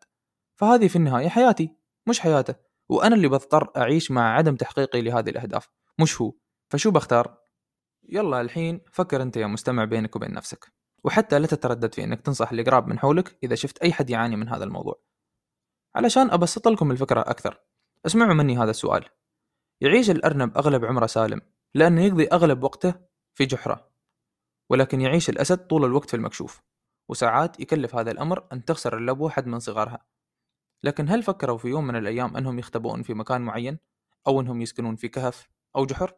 فهذه 0.55 0.87
في 0.87 0.95
النهاية 0.95 1.29
حياتي 1.29 1.75
مش 2.07 2.19
حياته. 2.19 2.55
وأنا 2.89 3.15
اللي 3.15 3.27
بضطر 3.27 3.71
أعيش 3.77 4.11
مع 4.11 4.33
عدم 4.37 4.55
تحقيقي 4.55 5.01
لهذه 5.01 5.29
الأهداف 5.29 5.69
مش 5.99 6.21
هو. 6.21 6.33
فشو 6.69 6.91
بختار؟ 6.91 7.37
يلا 8.11 8.41
الحين 8.41 8.81
فكر 8.91 9.21
انت 9.21 9.37
يا 9.37 9.47
مستمع 9.47 9.85
بينك 9.85 10.15
وبين 10.15 10.33
نفسك. 10.33 10.73
وحتى 11.03 11.39
لا 11.39 11.47
تتردد 11.47 11.93
في 11.93 12.03
إنك 12.03 12.21
تنصح 12.21 12.51
القراب 12.51 12.87
من 12.87 12.99
حولك 12.99 13.37
إذا 13.43 13.55
شفت 13.55 13.77
أي 13.77 13.93
حد 13.93 14.09
يعاني 14.09 14.35
من 14.35 14.49
هذا 14.49 14.63
الموضوع. 14.63 15.01
علشان 15.95 16.31
أبسط 16.31 16.67
لكم 16.67 16.91
الفكرة 16.91 17.21
أكثر 17.21 17.59
اسمعوا 18.05 18.33
مني 18.33 18.57
هذا 18.57 18.71
السؤال. 18.71 19.05
يعيش 19.81 20.09
الأرنب 20.09 20.57
أغلب 20.57 20.85
عمره 20.85 21.05
سالم 21.05 21.41
لأنه 21.75 22.03
يقضي 22.03 22.27
أغلب 22.27 22.63
وقته 22.63 22.93
في 23.33 23.45
جحره. 23.45 23.91
ولكن 24.69 25.01
يعيش 25.01 25.29
الأسد 25.29 25.57
طول 25.57 25.85
الوقت 25.85 26.09
في 26.09 26.15
المكشوف 26.15 26.61
وساعات 27.09 27.59
يكلف 27.59 27.95
هذا 27.95 28.11
الأمر 28.11 28.47
أن 28.53 28.65
تخسر 28.65 28.97
اللبوة 28.97 29.29
حد 29.29 29.47
من 29.47 29.59
صغارها. 29.59 30.05
لكن 30.83 31.09
هل 31.09 31.23
فكروا 31.23 31.57
في 31.57 31.67
يوم 31.67 31.87
من 31.87 31.95
الأيام 31.95 32.37
أنهم 32.37 32.59
يختبؤون 32.59 33.03
في 33.03 33.13
مكان 33.13 33.41
معين 33.41 33.79
أو 34.27 34.41
أنهم 34.41 34.61
يسكنون 34.61 34.95
في 34.95 35.07
كهف 35.07 35.49
أو 35.75 35.85
جحر؟ 35.85 36.13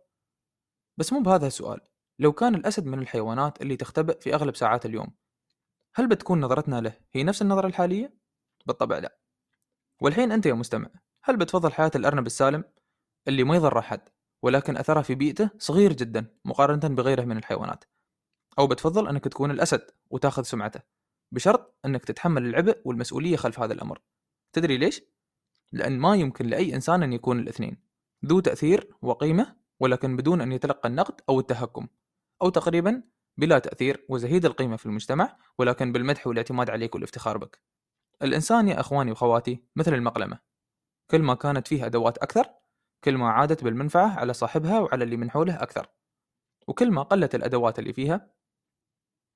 بس 0.98 1.14
مو 1.14 1.20
بهذا 1.20 1.48
السؤال. 1.48 1.80
لو 2.20 2.32
كان 2.32 2.56
الأسد 2.56 2.86
من 2.86 3.00
الحيوانات 3.00 3.62
اللي 3.62 3.76
تختبئ 3.76 4.20
في 4.20 4.36
أغلب 4.36 4.56
ساعات 4.56 4.86
اليوم 4.86 5.08
هل 5.96 6.08
بتكون 6.08 6.42
نظرتنا 6.42 6.82
له 6.82 6.94
هي 7.12 7.24
نفس 7.24 7.42
النظرة 7.42 7.68
الحالية؟ 7.68 8.14
بالطبع 8.66 8.98
لا. 8.98 9.18
والحين 10.02 10.32
أنت 10.32 10.46
يا 10.46 10.54
مستمع 10.54 10.90
هل 11.24 11.38
بتفضل 11.38 11.72
حياة 11.72 11.92
الأرنب 11.96 12.26
السالم 12.26 12.64
اللي 13.28 13.44
ما 13.44 13.56
يضر 13.56 13.80
أحد 13.80 14.10
ولكن 14.42 14.78
أثرها 14.78 15.02
في 15.02 15.16
بيئته 15.16 15.50
صغير 15.58 15.94
جدا 15.94 16.26
مقارنة 16.46 16.96
بغيره 16.96 17.22
من 17.22 17.38
الحيوانات؟ 17.38 17.84
أو 18.60 18.68
بتفضل 18.68 19.08
أنك 19.08 19.24
تكون 19.24 19.52
الأسد 19.52 19.92
وتأخذ 20.10 20.44
سمعته 20.44 20.82
بشرط 21.32 21.80
أنك 21.86 22.06
تتحمل 22.06 22.46
العبء 22.46 22.82
والمسؤولية 22.86 23.36
خلف 23.36 23.60
هذا 23.60 23.74
الأمر. 23.74 24.02
تدري 24.54 24.78
ليش؟ 24.78 25.02
لأن 25.72 26.00
ما 26.00 26.16
يمكن 26.16 26.48
لأي 26.48 26.76
إنسان 26.76 27.04
أن 27.04 27.14
يكون 27.14 27.40
الاثنين. 27.40 27.78
ذو 28.26 28.40
تأثير 28.40 28.96
وقيمة 29.02 29.61
ولكن 29.82 30.18
بدون 30.18 30.42
أن 30.42 30.52
يتلقى 30.52 30.90
النقد 30.90 31.22
أو 31.30 31.40
التهكم 31.40 31.88
أو 32.42 32.50
تقريبا 32.50 33.04
بلا 33.38 33.60
تأثير 33.60 34.06
وزهيد 34.10 34.46
القيمة 34.46 34.76
في 34.76 34.86
المجتمع 34.86 35.38
ولكن 35.58 35.92
بالمدح 35.92 36.28
والاعتماد 36.28 36.70
عليك 36.70 36.96
والافتخار 36.96 37.38
بك. 37.38 37.62
الإنسان 38.22 38.68
يا 38.68 38.80
أخواني 38.80 39.12
وخواتي 39.12 39.64
مثل 39.76 39.94
المقلمة. 39.94 40.40
كل 41.12 41.22
ما 41.22 41.34
كانت 41.34 41.68
فيها 41.68 41.86
أدوات 41.86 42.18
أكثر 42.18 42.46
كل 43.04 43.18
ما 43.18 43.30
عادت 43.30 43.64
بالمنفعة 43.64 44.20
على 44.20 44.34
صاحبها 44.34 44.80
وعلى 44.80 45.04
اللي 45.04 45.18
من 45.18 45.32
حوله 45.32 45.64
أكثر. 45.64 45.88
وكل 46.68 46.92
ما 46.92 47.04
قلت 47.04 47.36
الأدوات 47.36 47.80
اللي 47.80 47.94
فيها 47.94 48.32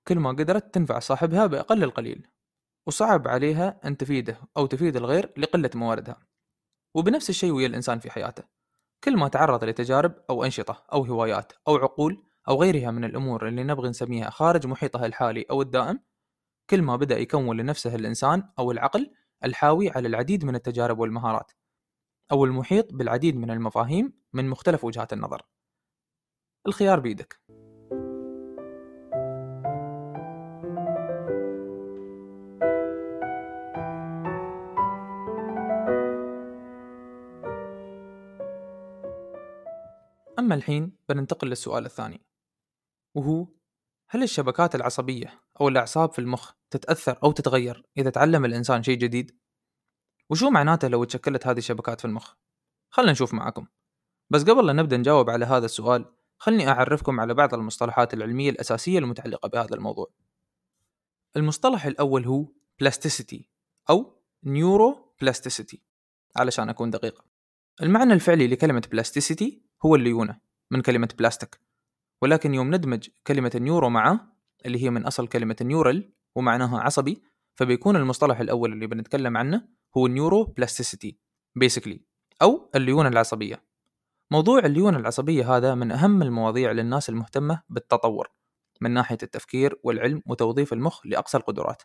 كل 0.07 0.19
ما 0.19 0.29
قدرت 0.29 0.73
تنفع 0.73 0.99
صاحبها 0.99 1.45
بأقل 1.45 1.83
القليل. 1.83 2.27
وصعب 2.87 3.27
عليها 3.27 3.79
أن 3.85 3.97
تفيده 3.97 4.37
أو 4.57 4.65
تفيد 4.65 4.95
الغير 4.95 5.33
لقلة 5.37 5.69
مواردها. 5.75 6.27
وبنفس 6.95 7.29
الشيء 7.29 7.51
ويا 7.51 7.67
الإنسان 7.67 7.99
في 7.99 8.11
حياته. 8.11 8.54
كل 9.03 9.17
ما 9.17 9.27
تعرض 9.27 9.63
لتجارب 9.63 10.15
أو 10.29 10.43
أنشطة 10.43 10.83
أو 10.93 11.03
هوايات 11.05 11.53
أو 11.67 11.75
عقول 11.75 12.23
أو 12.49 12.61
غيرها 12.61 12.91
من 12.91 13.03
الأمور 13.03 13.47
اللي 13.47 13.63
نبغي 13.63 13.89
نسميها 13.89 14.29
خارج 14.29 14.67
محيطها 14.67 15.05
الحالي 15.05 15.45
أو 15.51 15.61
الدائم 15.61 15.99
كل 16.69 16.81
ما 16.81 16.95
بدأ 16.95 17.17
يكون 17.17 17.57
لنفسه 17.57 17.95
الإنسان 17.95 18.49
أو 18.59 18.71
العقل 18.71 19.11
الحاوي 19.45 19.89
على 19.89 20.07
العديد 20.07 20.45
من 20.45 20.55
التجارب 20.55 20.99
والمهارات 20.99 21.51
أو 22.31 22.45
المحيط 22.45 22.93
بالعديد 22.93 23.35
من 23.35 23.51
المفاهيم 23.51 24.13
من 24.33 24.49
مختلف 24.49 24.83
وجهات 24.85 25.13
النظر. 25.13 25.41
الخيار 26.67 26.99
بيدك. 26.99 27.39
أما 40.39 40.55
الحين 40.55 40.97
بننتقل 41.09 41.47
للسؤال 41.47 41.85
الثاني 41.85 42.21
وهو 43.15 43.47
هل 44.09 44.23
الشبكات 44.23 44.75
العصبية 44.75 45.41
أو 45.61 45.67
الأعصاب 45.67 46.11
في 46.11 46.19
المخ 46.19 46.51
تتأثر 46.69 47.19
أو 47.23 47.31
تتغير 47.31 47.85
إذا 47.97 48.09
تعلم 48.09 48.45
الإنسان 48.45 48.83
شيء 48.83 48.97
جديد؟ 48.97 49.39
وشو 50.29 50.49
معناته 50.49 50.87
لو 50.87 51.03
تشكلت 51.03 51.47
هذه 51.47 51.57
الشبكات 51.57 52.01
في 52.01 52.05
المخ؟ 52.05 52.33
خلنا 52.89 53.11
نشوف 53.11 53.33
معكم 53.33 53.67
بس 54.29 54.43
قبل 54.43 54.65
لا 54.65 54.73
نبدأ 54.73 54.97
نجاوب 54.97 55.29
على 55.29 55.45
هذا 55.45 55.65
السؤال 55.65 56.05
خلني 56.37 56.67
أعرفكم 56.67 57.19
على 57.19 57.33
بعض 57.33 57.53
المصطلحات 57.53 58.13
العلمية 58.13 58.49
الأساسية 58.49 58.99
المتعلقة 58.99 59.49
بهذا 59.49 59.75
الموضوع 59.75 60.07
المصطلح 61.35 61.85
الأول 61.85 62.25
هو 62.25 62.45
plasticity 62.83 63.41
أو 63.89 64.21
neuroplasticity 64.45 65.77
علشان 66.35 66.69
أكون 66.69 66.89
دقيق 66.89 67.25
المعنى 67.81 68.13
الفعلي 68.13 68.47
لكلمة 68.47 68.87
plasticity 68.95 69.64
هو 69.85 69.95
الليونة 69.95 70.39
من 70.71 70.81
كلمة 70.81 71.09
بلاستيك. 71.17 71.59
ولكن 72.21 72.53
يوم 72.53 72.75
ندمج 72.75 73.09
كلمة 73.27 73.51
ال 73.55 73.61
neuro 73.61 73.89
معه 73.89 74.35
اللي 74.65 74.83
هي 74.83 74.89
من 74.89 75.05
أصل 75.05 75.27
كلمة 75.27 75.55
neural 75.61 76.11
ومعناها 76.35 76.79
عصبي 76.79 77.21
فبيكون 77.55 77.95
المصطلح 77.95 78.39
الأول 78.39 78.73
اللي 78.73 78.87
بنتكلم 78.87 79.37
عنه 79.37 79.67
هو 79.97 80.05
ال 80.05 80.43
neuroplasticity 80.43 81.17
basically 81.55 82.01
أو 82.41 82.69
الليونة 82.75 83.09
العصبية. 83.09 83.63
موضوع 84.31 84.59
الليونة 84.59 84.97
العصبية 84.97 85.57
هذا 85.57 85.75
من 85.75 85.91
أهم 85.91 86.21
المواضيع 86.21 86.71
للناس 86.71 87.09
المهتمة 87.09 87.61
بالتطور 87.69 88.27
من 88.81 88.91
ناحية 88.91 89.17
التفكير 89.23 89.79
والعلم 89.83 90.21
وتوظيف 90.25 90.73
المخ 90.73 91.05
لأقصى 91.05 91.37
القدرات. 91.37 91.81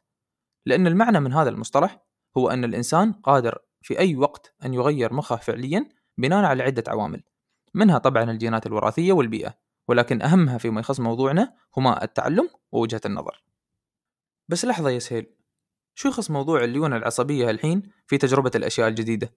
لأن 0.66 0.86
المعنى 0.86 1.20
من 1.20 1.32
هذا 1.32 1.48
المصطلح 1.48 1.98
هو 2.36 2.50
أن 2.50 2.64
الإنسان 2.64 3.12
قادر 3.12 3.58
في 3.82 3.98
أي 3.98 4.16
وقت 4.16 4.54
أن 4.64 4.74
يغير 4.74 5.14
مخه 5.14 5.36
فعليا 5.36 5.88
بناء 6.18 6.44
على 6.44 6.62
عدة 6.62 6.84
عوامل. 6.88 7.22
منها 7.74 7.98
طبعا 7.98 8.30
الجينات 8.30 8.66
الوراثية 8.66 9.12
والبيئة 9.12 9.54
ولكن 9.88 10.22
أهمها 10.22 10.58
فيما 10.58 10.80
يخص 10.80 11.00
موضوعنا 11.00 11.54
هما 11.76 12.04
التعلم 12.04 12.50
ووجهة 12.72 13.00
النظر. 13.06 13.42
بس 14.48 14.64
لحظة 14.64 14.90
يا 14.90 14.98
سهيل 14.98 15.26
شو 15.94 16.08
يخص 16.08 16.30
موضوع 16.30 16.64
الليونة 16.64 16.96
العصبية 16.96 17.50
الحين 17.50 17.82
في 18.06 18.18
تجربة 18.18 18.50
الأشياء 18.54 18.88
الجديدة؟ 18.88 19.34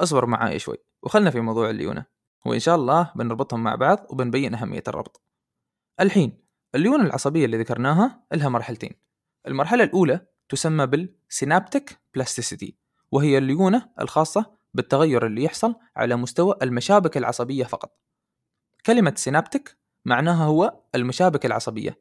أصبر 0.00 0.26
معاي 0.26 0.58
شوي 0.58 0.76
وخلنا 1.02 1.30
في 1.30 1.40
موضوع 1.40 1.70
الليونة 1.70 2.06
وإن 2.46 2.58
شاء 2.58 2.76
الله 2.76 3.12
بنربطهم 3.16 3.62
مع 3.62 3.74
بعض 3.74 4.06
وبنبين 4.10 4.54
أهمية 4.54 4.82
الربط. 4.88 5.22
الحين 6.00 6.44
الليونة 6.74 7.04
العصبية 7.04 7.44
اللي 7.44 7.58
ذكرناها 7.58 8.26
لها 8.32 8.48
مرحلتين. 8.48 8.92
المرحلة 9.46 9.84
الأولى 9.84 10.26
تسمى 10.48 10.86
بالسينابتيك 10.86 11.98
بلاستيسيتي 12.14 12.76
وهي 13.10 13.38
الليونة 13.38 13.90
الخاصة 14.00 14.55
بالتغير 14.76 15.26
اللي 15.26 15.44
يحصل 15.44 15.74
على 15.96 16.16
مستوى 16.16 16.56
المشابك 16.62 17.16
العصبية 17.16 17.64
فقط. 17.64 17.98
كلمة 18.86 19.12
سينابتك 19.16 19.78
معناها 20.04 20.44
هو 20.44 20.80
المشابك 20.94 21.46
العصبية. 21.46 21.98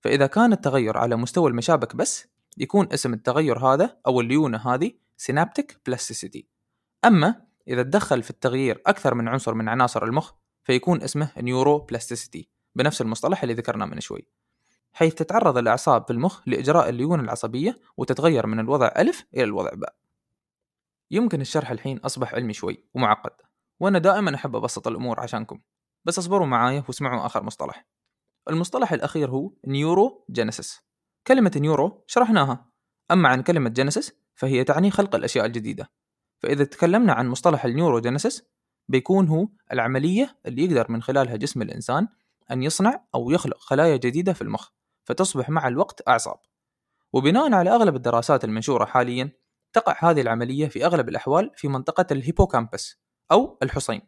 فإذا 0.00 0.26
كان 0.26 0.52
التغير 0.52 0.98
على 0.98 1.16
مستوى 1.16 1.50
المشابك 1.50 1.96
بس 1.96 2.26
يكون 2.58 2.88
اسم 2.92 3.14
التغير 3.14 3.58
هذا 3.58 3.96
أو 4.06 4.20
الليونة 4.20 4.58
هذه 4.58 4.92
سينابتك 5.16 5.80
بلاستيسيتي 5.86 6.46
أما 7.04 7.42
إذا 7.68 7.82
تدخل 7.82 8.22
في 8.22 8.30
التغيير 8.30 8.82
أكثر 8.86 9.14
من 9.14 9.28
عنصر 9.28 9.54
من 9.54 9.68
عناصر 9.68 10.04
المخ 10.04 10.32
فيكون 10.64 11.02
اسمه 11.02 11.32
نيورو 11.38 11.78
بلاستيسيتي 11.78 12.48
بنفس 12.74 13.00
المصطلح 13.00 13.42
اللي 13.42 13.54
ذكرناه 13.54 13.86
من 13.86 14.00
شوي. 14.00 14.26
حيث 14.92 15.14
تتعرض 15.14 15.58
الأعصاب 15.58 16.04
في 16.06 16.12
المخ 16.12 16.40
لإجراء 16.46 16.88
الليونة 16.88 17.22
العصبية 17.22 17.78
وتتغير 17.96 18.46
من 18.46 18.60
الوضع 18.60 18.92
ألف 18.98 19.24
إلى 19.34 19.44
الوضع 19.44 19.70
باء. 19.74 20.01
يمكن 21.12 21.40
الشرح 21.40 21.70
الحين 21.70 21.98
أصبح 21.98 22.34
علمي 22.34 22.52
شوي 22.52 22.84
ومعقد 22.94 23.32
وأنا 23.80 23.98
دائما 23.98 24.34
أحب 24.34 24.56
أبسط 24.56 24.88
الأمور 24.88 25.20
عشانكم 25.20 25.60
بس 26.04 26.18
اصبروا 26.18 26.46
معايا 26.46 26.84
واسمعوا 26.88 27.26
آخر 27.26 27.42
مصطلح. 27.42 27.86
المصطلح 28.48 28.92
الأخير 28.92 29.30
هو 29.30 29.52
neurogenesis 29.66 30.80
كلمة 31.26 31.52
neuro 31.56 32.04
شرحناها. 32.06 32.70
أما 33.10 33.28
عن 33.28 33.42
كلمة 33.42 33.70
genesis 33.70 34.12
فهي 34.34 34.64
تعني 34.64 34.90
خلق 34.90 35.14
الأشياء 35.14 35.46
الجديدة. 35.46 35.90
فإذا 36.38 36.64
تكلمنا 36.64 37.12
عن 37.12 37.28
مصطلح 37.28 37.64
ال 37.64 38.00
neurogenesis 38.00 38.44
بيكون 38.88 39.28
هو 39.28 39.48
العملية 39.72 40.38
اللي 40.46 40.64
يقدر 40.64 40.92
من 40.92 41.02
خلالها 41.02 41.36
جسم 41.36 41.62
الإنسان 41.62 42.08
أن 42.50 42.62
يصنع 42.62 43.04
أو 43.14 43.30
يخلق 43.30 43.58
خلايا 43.58 43.96
جديدة 43.96 44.32
في 44.32 44.42
المخ 44.42 44.68
فتصبح 45.04 45.50
مع 45.50 45.68
الوقت 45.68 46.08
أعصاب. 46.08 46.38
وبناء 47.12 47.52
على 47.52 47.70
أغلب 47.70 47.96
الدراسات 47.96 48.44
المنشورة 48.44 48.84
حاليا 48.84 49.41
تقع 49.72 50.10
هذه 50.10 50.20
العملية 50.20 50.68
في 50.68 50.86
أغلب 50.86 51.08
الأحوال 51.08 51.50
في 51.56 51.68
منطقة 51.68 52.06
الهيبوكامبس 52.10 52.96
أو 53.32 53.58
الحصين. 53.62 54.02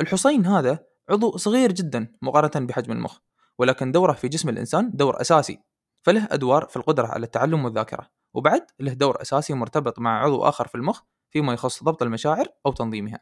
الحصين 0.00 0.46
هذا 0.46 0.86
عضو 1.10 1.36
صغير 1.36 1.72
جدا 1.72 2.14
مقارنة 2.22 2.66
بحجم 2.66 2.92
المخ 2.92 3.18
ولكن 3.58 3.92
دوره 3.92 4.12
في 4.12 4.28
جسم 4.28 4.48
الإنسان 4.48 4.90
دور 4.94 5.20
أساسي 5.20 5.60
فله 6.02 6.28
أدوار 6.30 6.66
في 6.66 6.76
القدرة 6.76 7.06
على 7.06 7.26
التعلم 7.26 7.64
والذاكرة 7.64 8.10
وبعد 8.34 8.66
له 8.80 8.92
دور 8.92 9.22
أساسي 9.22 9.54
مرتبط 9.54 9.98
مع 9.98 10.24
عضو 10.24 10.42
آخر 10.42 10.68
في 10.68 10.74
المخ 10.74 11.02
فيما 11.30 11.52
يخص 11.52 11.84
ضبط 11.84 12.02
المشاعر 12.02 12.46
أو 12.66 12.72
تنظيمها. 12.72 13.20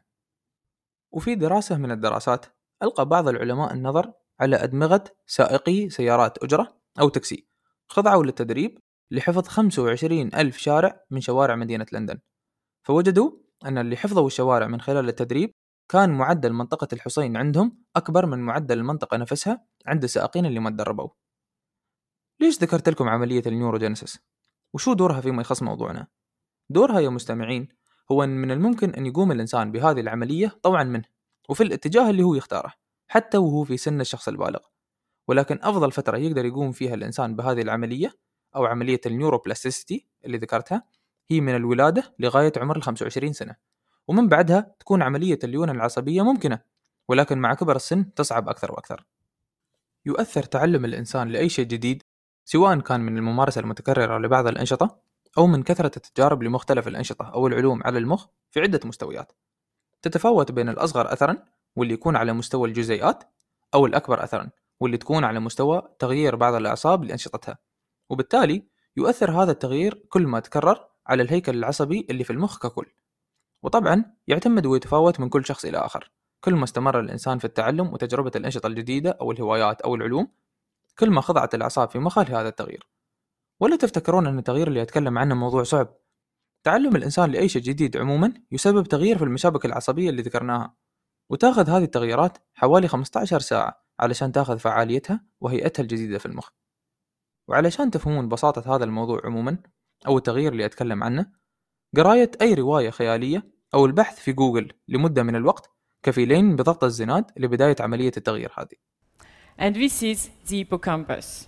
وفي 1.11 1.35
دراسة 1.35 1.77
من 1.77 1.91
الدراسات 1.91 2.45
ألقى 2.83 3.05
بعض 3.05 3.27
العلماء 3.27 3.73
النظر 3.73 4.13
على 4.39 4.55
أدمغة 4.55 5.03
سائقي 5.25 5.89
سيارات 5.89 6.43
أجرة 6.43 6.77
أو 6.99 7.09
تاكسي 7.09 7.47
خضعوا 7.89 8.23
للتدريب 8.23 8.79
لحفظ 9.11 9.47
25 9.47 10.33
ألف 10.35 10.57
شارع 10.57 11.03
من 11.11 11.21
شوارع 11.21 11.55
مدينة 11.55 11.85
لندن 11.93 12.19
فوجدوا 12.83 13.31
أن 13.65 13.77
اللي 13.77 13.97
حفظوا 13.97 14.27
الشوارع 14.27 14.67
من 14.67 14.81
خلال 14.81 15.09
التدريب 15.09 15.53
كان 15.91 16.09
معدل 16.09 16.53
منطقة 16.53 16.87
الحصين 16.93 17.37
عندهم 17.37 17.83
أكبر 17.95 18.25
من 18.25 18.39
معدل 18.39 18.77
المنطقة 18.77 19.17
نفسها 19.17 19.67
عند 19.85 20.03
السائقين 20.03 20.45
اللي 20.45 20.59
ما 20.59 20.69
تدربوا 20.69 21.09
ليش 22.39 22.59
ذكرت 22.61 22.89
لكم 22.89 23.09
عملية 23.09 23.43
النيوروجينيسيس؟ 23.47 24.19
وشو 24.73 24.93
دورها 24.93 25.21
فيما 25.21 25.41
يخص 25.41 25.63
موضوعنا؟ 25.63 26.07
دورها 26.69 26.99
يا 26.99 27.09
مستمعين 27.09 27.67
هو 28.11 28.23
أن 28.23 28.29
من 28.29 28.51
الممكن 28.51 28.89
أن 28.89 29.05
يقوم 29.05 29.31
الإنسان 29.31 29.71
بهذه 29.71 29.99
العملية 29.99 30.47
طوعا 30.63 30.83
منه 30.83 31.05
وفي 31.49 31.63
الاتجاه 31.63 32.09
اللي 32.09 32.23
هو 32.23 32.35
يختاره 32.35 32.73
حتى 33.07 33.37
وهو 33.37 33.63
في 33.63 33.77
سن 33.77 34.01
الشخص 34.01 34.27
البالغ 34.27 34.59
ولكن 35.27 35.59
أفضل 35.61 35.91
فترة 35.91 36.17
يقدر 36.17 36.45
يقوم 36.45 36.71
فيها 36.71 36.93
الإنسان 36.93 37.35
بهذه 37.35 37.61
العملية 37.61 38.13
أو 38.55 38.65
عملية 38.65 39.01
النيوروبلاستيسيتي 39.05 40.07
اللي 40.25 40.37
ذكرتها 40.37 40.83
هي 41.29 41.41
من 41.41 41.55
الولادة 41.55 42.13
لغاية 42.19 42.53
عمر 42.57 42.77
ال 42.77 42.83
25 42.83 43.33
سنة. 43.33 43.55
ومن 44.07 44.27
بعدها 44.27 44.75
تكون 44.79 45.01
عملية 45.01 45.39
الليونة 45.43 45.71
العصبية 45.71 46.21
ممكنة 46.21 46.59
ولكن 47.07 47.37
مع 47.37 47.53
كبر 47.53 47.75
السن 47.75 48.13
تصعب 48.13 48.49
أكثر 48.49 48.71
وأكثر. 48.71 49.05
يؤثر 50.05 50.43
تعلم 50.43 50.85
الإنسان 50.85 51.27
لأي 51.27 51.49
شيء 51.49 51.65
جديد 51.65 52.03
سواء 52.45 52.79
كان 52.79 52.99
من 53.01 53.17
الممارسة 53.17 53.61
المتكررة 53.61 54.17
لبعض 54.17 54.47
الأنشطة 54.47 54.99
أو 55.37 55.47
من 55.47 55.63
كثرة 55.63 55.91
التجارب 55.97 56.43
لمختلف 56.43 56.87
الأنشطة 56.87 57.25
أو 57.25 57.47
العلوم 57.47 57.83
على 57.83 57.97
المخ 57.97 58.25
في 58.51 58.59
عدة 58.59 58.79
مستويات. 58.85 59.31
تتفاوت 60.01 60.51
بين 60.51 60.69
الأصغر 60.69 61.13
أثرا 61.13 61.37
واللي 61.75 61.93
يكون 61.93 62.15
على 62.15 62.33
مستوى 62.33 62.67
الجزيئات 62.67 63.23
أو 63.73 63.85
الأكبر 63.85 64.23
أثرا 64.23 64.49
واللي 64.79 64.97
تكون 64.97 65.23
على 65.23 65.39
مستوى 65.39 65.81
تغيير 65.99 66.35
بعض 66.35 66.53
الأعصاب 66.53 67.03
لأنشطتها. 67.03 67.57
وبالتالي 68.09 68.63
يؤثر 68.97 69.31
هذا 69.31 69.51
التغيير 69.51 70.05
كل 70.09 70.27
ما 70.27 70.39
تكرر 70.39 70.87
على 71.07 71.23
الهيكل 71.23 71.57
العصبي 71.57 72.07
اللي 72.09 72.23
في 72.23 72.33
المخ 72.33 72.59
ككل. 72.59 72.85
وطبعا 73.63 74.05
يعتمد 74.27 74.65
ويتفاوت 74.65 75.19
من 75.19 75.29
كل 75.29 75.45
شخص 75.45 75.65
إلى 75.65 75.77
آخر. 75.77 76.11
كل 76.41 76.55
ما 76.55 76.63
استمر 76.63 76.99
الإنسان 76.99 77.37
في 77.37 77.45
التعلم 77.45 77.93
وتجربة 77.93 78.31
الأنشطة 78.35 78.67
الجديدة 78.67 79.17
أو 79.21 79.31
الهوايات 79.31 79.81
أو 79.81 79.95
العلوم 79.95 80.27
كل 80.99 81.09
ما 81.09 81.21
خضعت 81.21 81.55
الأعصاب 81.55 81.89
في 81.89 81.99
مخه 81.99 82.23
لهذا 82.23 82.47
التغيير. 82.47 82.87
ولا 83.59 83.75
تفتكرون 83.75 84.27
أن 84.27 84.37
التغيير 84.37 84.67
اللي 84.67 84.81
أتكلم 84.81 85.17
عنه 85.17 85.35
موضوع 85.35 85.63
صعب؟ 85.63 85.97
تعلم 86.63 86.95
الإنسان 86.95 87.31
لأي 87.31 87.49
شيء 87.49 87.61
جديد 87.61 87.97
عموما 87.97 88.33
يسبب 88.51 88.87
تغيير 88.87 89.17
في 89.17 89.23
المشابك 89.23 89.65
العصبية 89.65 90.09
اللي 90.09 90.21
ذكرناها. 90.21 90.75
وتأخذ 91.29 91.69
هذه 91.69 91.83
التغييرات 91.83 92.37
حوالي 92.53 92.87
15 92.87 93.39
ساعة 93.39 93.83
علشان 93.99 94.31
تأخذ 94.31 94.59
فعاليتها 94.59 95.25
وهيئتها 95.41 95.83
الجديدة 95.83 96.17
في 96.17 96.25
المخ. 96.25 96.49
وعلشان 97.47 97.91
تفهمون 97.91 98.29
بساطة 98.29 98.75
هذا 98.75 98.83
الموضوع 98.83 99.21
عموما 99.25 99.57
أو 100.07 100.17
التغيير 100.17 100.51
اللي 100.51 100.65
أتكلم 100.65 101.03
عنه 101.03 101.31
قراية 101.97 102.31
أي 102.41 102.53
رواية 102.53 102.89
خيالية 102.89 103.43
أو 103.73 103.85
البحث 103.85 104.19
في 104.19 104.33
جوجل 104.33 104.71
لمدة 104.87 105.23
من 105.23 105.35
الوقت 105.35 105.69
كفيلين 106.03 106.55
بضغط 106.55 106.83
الزناد 106.83 107.31
لبداية 107.37 107.75
عملية 107.79 108.11
التغيير 108.17 108.51
هذه 108.57 108.87
and 109.57 109.75
this 109.75 110.03
is 110.03 110.29
the 110.47 110.59
hippocampus. 110.59 111.47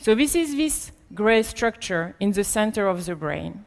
So 0.00 0.14
this 0.14 0.34
is 0.34 0.56
this 0.56 0.92
gray 1.14 1.42
structure 1.42 2.14
in 2.18 2.32
the 2.32 2.44
center 2.44 2.88
of 2.88 3.04
the 3.04 3.14
brain. 3.14 3.64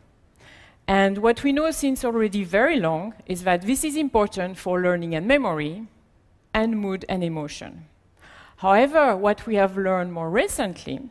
And 0.88 1.20
what 1.20 1.44
we 1.44 1.54
know 1.54 1.72
since 1.72 2.04
already 2.04 2.44
very 2.44 2.80
long 2.80 3.14
is 3.26 3.44
that 3.44 3.62
this 3.62 3.84
is 3.84 3.96
important 3.96 4.58
for 4.58 4.82
learning 4.82 5.16
and 5.16 5.28
memory 5.28 5.88
and 6.54 6.78
mood 6.78 7.06
and 7.08 7.24
emotion. 7.24 7.86
However, 8.58 9.16
what 9.16 9.46
we 9.46 9.56
have 9.56 9.78
learned 9.78 10.12
more 10.14 10.30
recently 10.30 11.10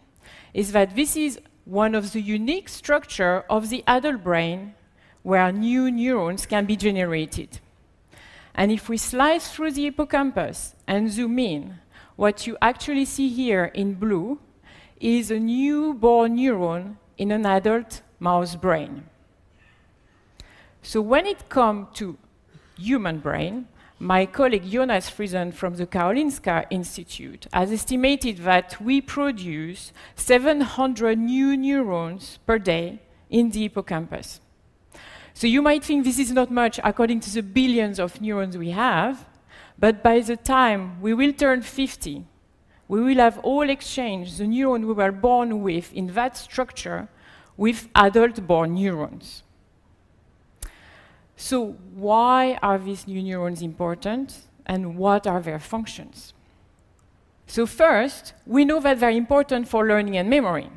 is 0.55 0.73
that 0.73 0.97
this 0.97 1.17
is 1.17 1.41
one 1.65 1.95
of 1.95 2.13
the 2.13 2.21
unique 2.21 2.69
structure 2.69 3.45
of 3.49 3.69
the 3.69 3.85
adult 3.87 4.23
brain 4.23 4.75
where 5.23 5.53
new 5.53 5.91
neurons 5.91 6.47
can 6.47 6.67
be 6.67 6.77
generated. 6.77 7.61
And 8.55 8.71
if 8.71 8.89
we 8.89 8.97
slice 8.97 9.51
through 9.51 9.73
the 9.73 9.85
hippocampus 9.85 10.75
and 10.87 11.11
zoom 11.11 11.39
in, 11.39 11.79
what 12.17 12.47
you 12.47 12.57
actually 12.61 13.05
see 13.05 13.29
here 13.29 13.67
in 13.67 13.95
blue 13.95 14.41
is 15.01 15.31
a 15.31 15.39
newborn 15.39 16.37
neuron 16.37 16.97
in 17.17 17.33
an 17.33 17.47
adult 17.47 18.03
mouse 18.21 18.57
brain. 18.57 19.05
So 20.83 21.01
when 21.01 21.27
it 21.27 21.49
comes 21.49 21.89
to 21.95 22.19
human 22.77 23.19
brain, 23.21 23.69
my 24.03 24.27
colleague 24.27 24.69
Jonas 24.69 25.09
Friesen 25.09 25.55
from 25.55 25.77
the 25.77 25.87
Karolinska 25.87 26.67
Institute 26.71 27.47
has 27.53 27.71
estimated 27.71 28.39
that 28.39 28.81
we 28.81 29.01
produce 29.01 29.93
700 30.17 31.17
new 31.17 31.57
neurons 31.57 32.41
per 32.45 32.59
day 32.59 32.99
in 33.31 33.51
the 33.51 33.63
hippocampus. 33.63 34.41
So 35.35 35.47
you 35.47 35.63
might 35.63 35.85
think 35.85 36.05
this 36.05 36.19
is 36.19 36.33
not 36.33 36.51
much 36.51 36.81
according 36.83 37.21
to 37.21 37.31
the 37.31 37.45
billions 37.45 38.01
of 38.01 38.21
neurons 38.21 38.59
we 38.59 38.71
have, 38.71 39.25
but 39.79 40.03
by 40.03 40.19
the 40.19 40.37
time 40.37 41.01
we 41.01 41.15
will 41.15 41.33
turn 41.33 41.63
50, 41.63 42.25
we 42.89 43.01
will 43.01 43.19
have 43.19 43.39
all 43.39 43.71
exchanged 43.71 44.39
the 44.39 44.45
neuron 44.47 44.85
we 44.85 44.95
were 44.95 45.13
born 45.13 45.63
with 45.63 45.93
in 45.93 46.09
that 46.09 46.37
structure 46.37 47.07
with 47.57 47.89
adult 47.95 48.49
born 48.49 48.75
neurons. 48.75 49.45
So, 51.43 51.73
why 51.97 52.57
are 52.63 52.79
these 52.79 53.09
new 53.09 53.21
neurons 53.21 53.63
important 53.63 54.43
and 54.65 54.97
what 54.97 55.27
are 55.27 55.41
their 55.41 55.59
functions? 55.59 56.35
So, 57.49 57.67
first, 57.67 58.33
we 58.47 58.65
know 58.65 58.79
that 58.79 59.01
they're 59.01 59.11
important 59.11 59.67
for 59.67 59.85
learning 59.85 60.17
and 60.17 60.31
memory. 60.31 60.71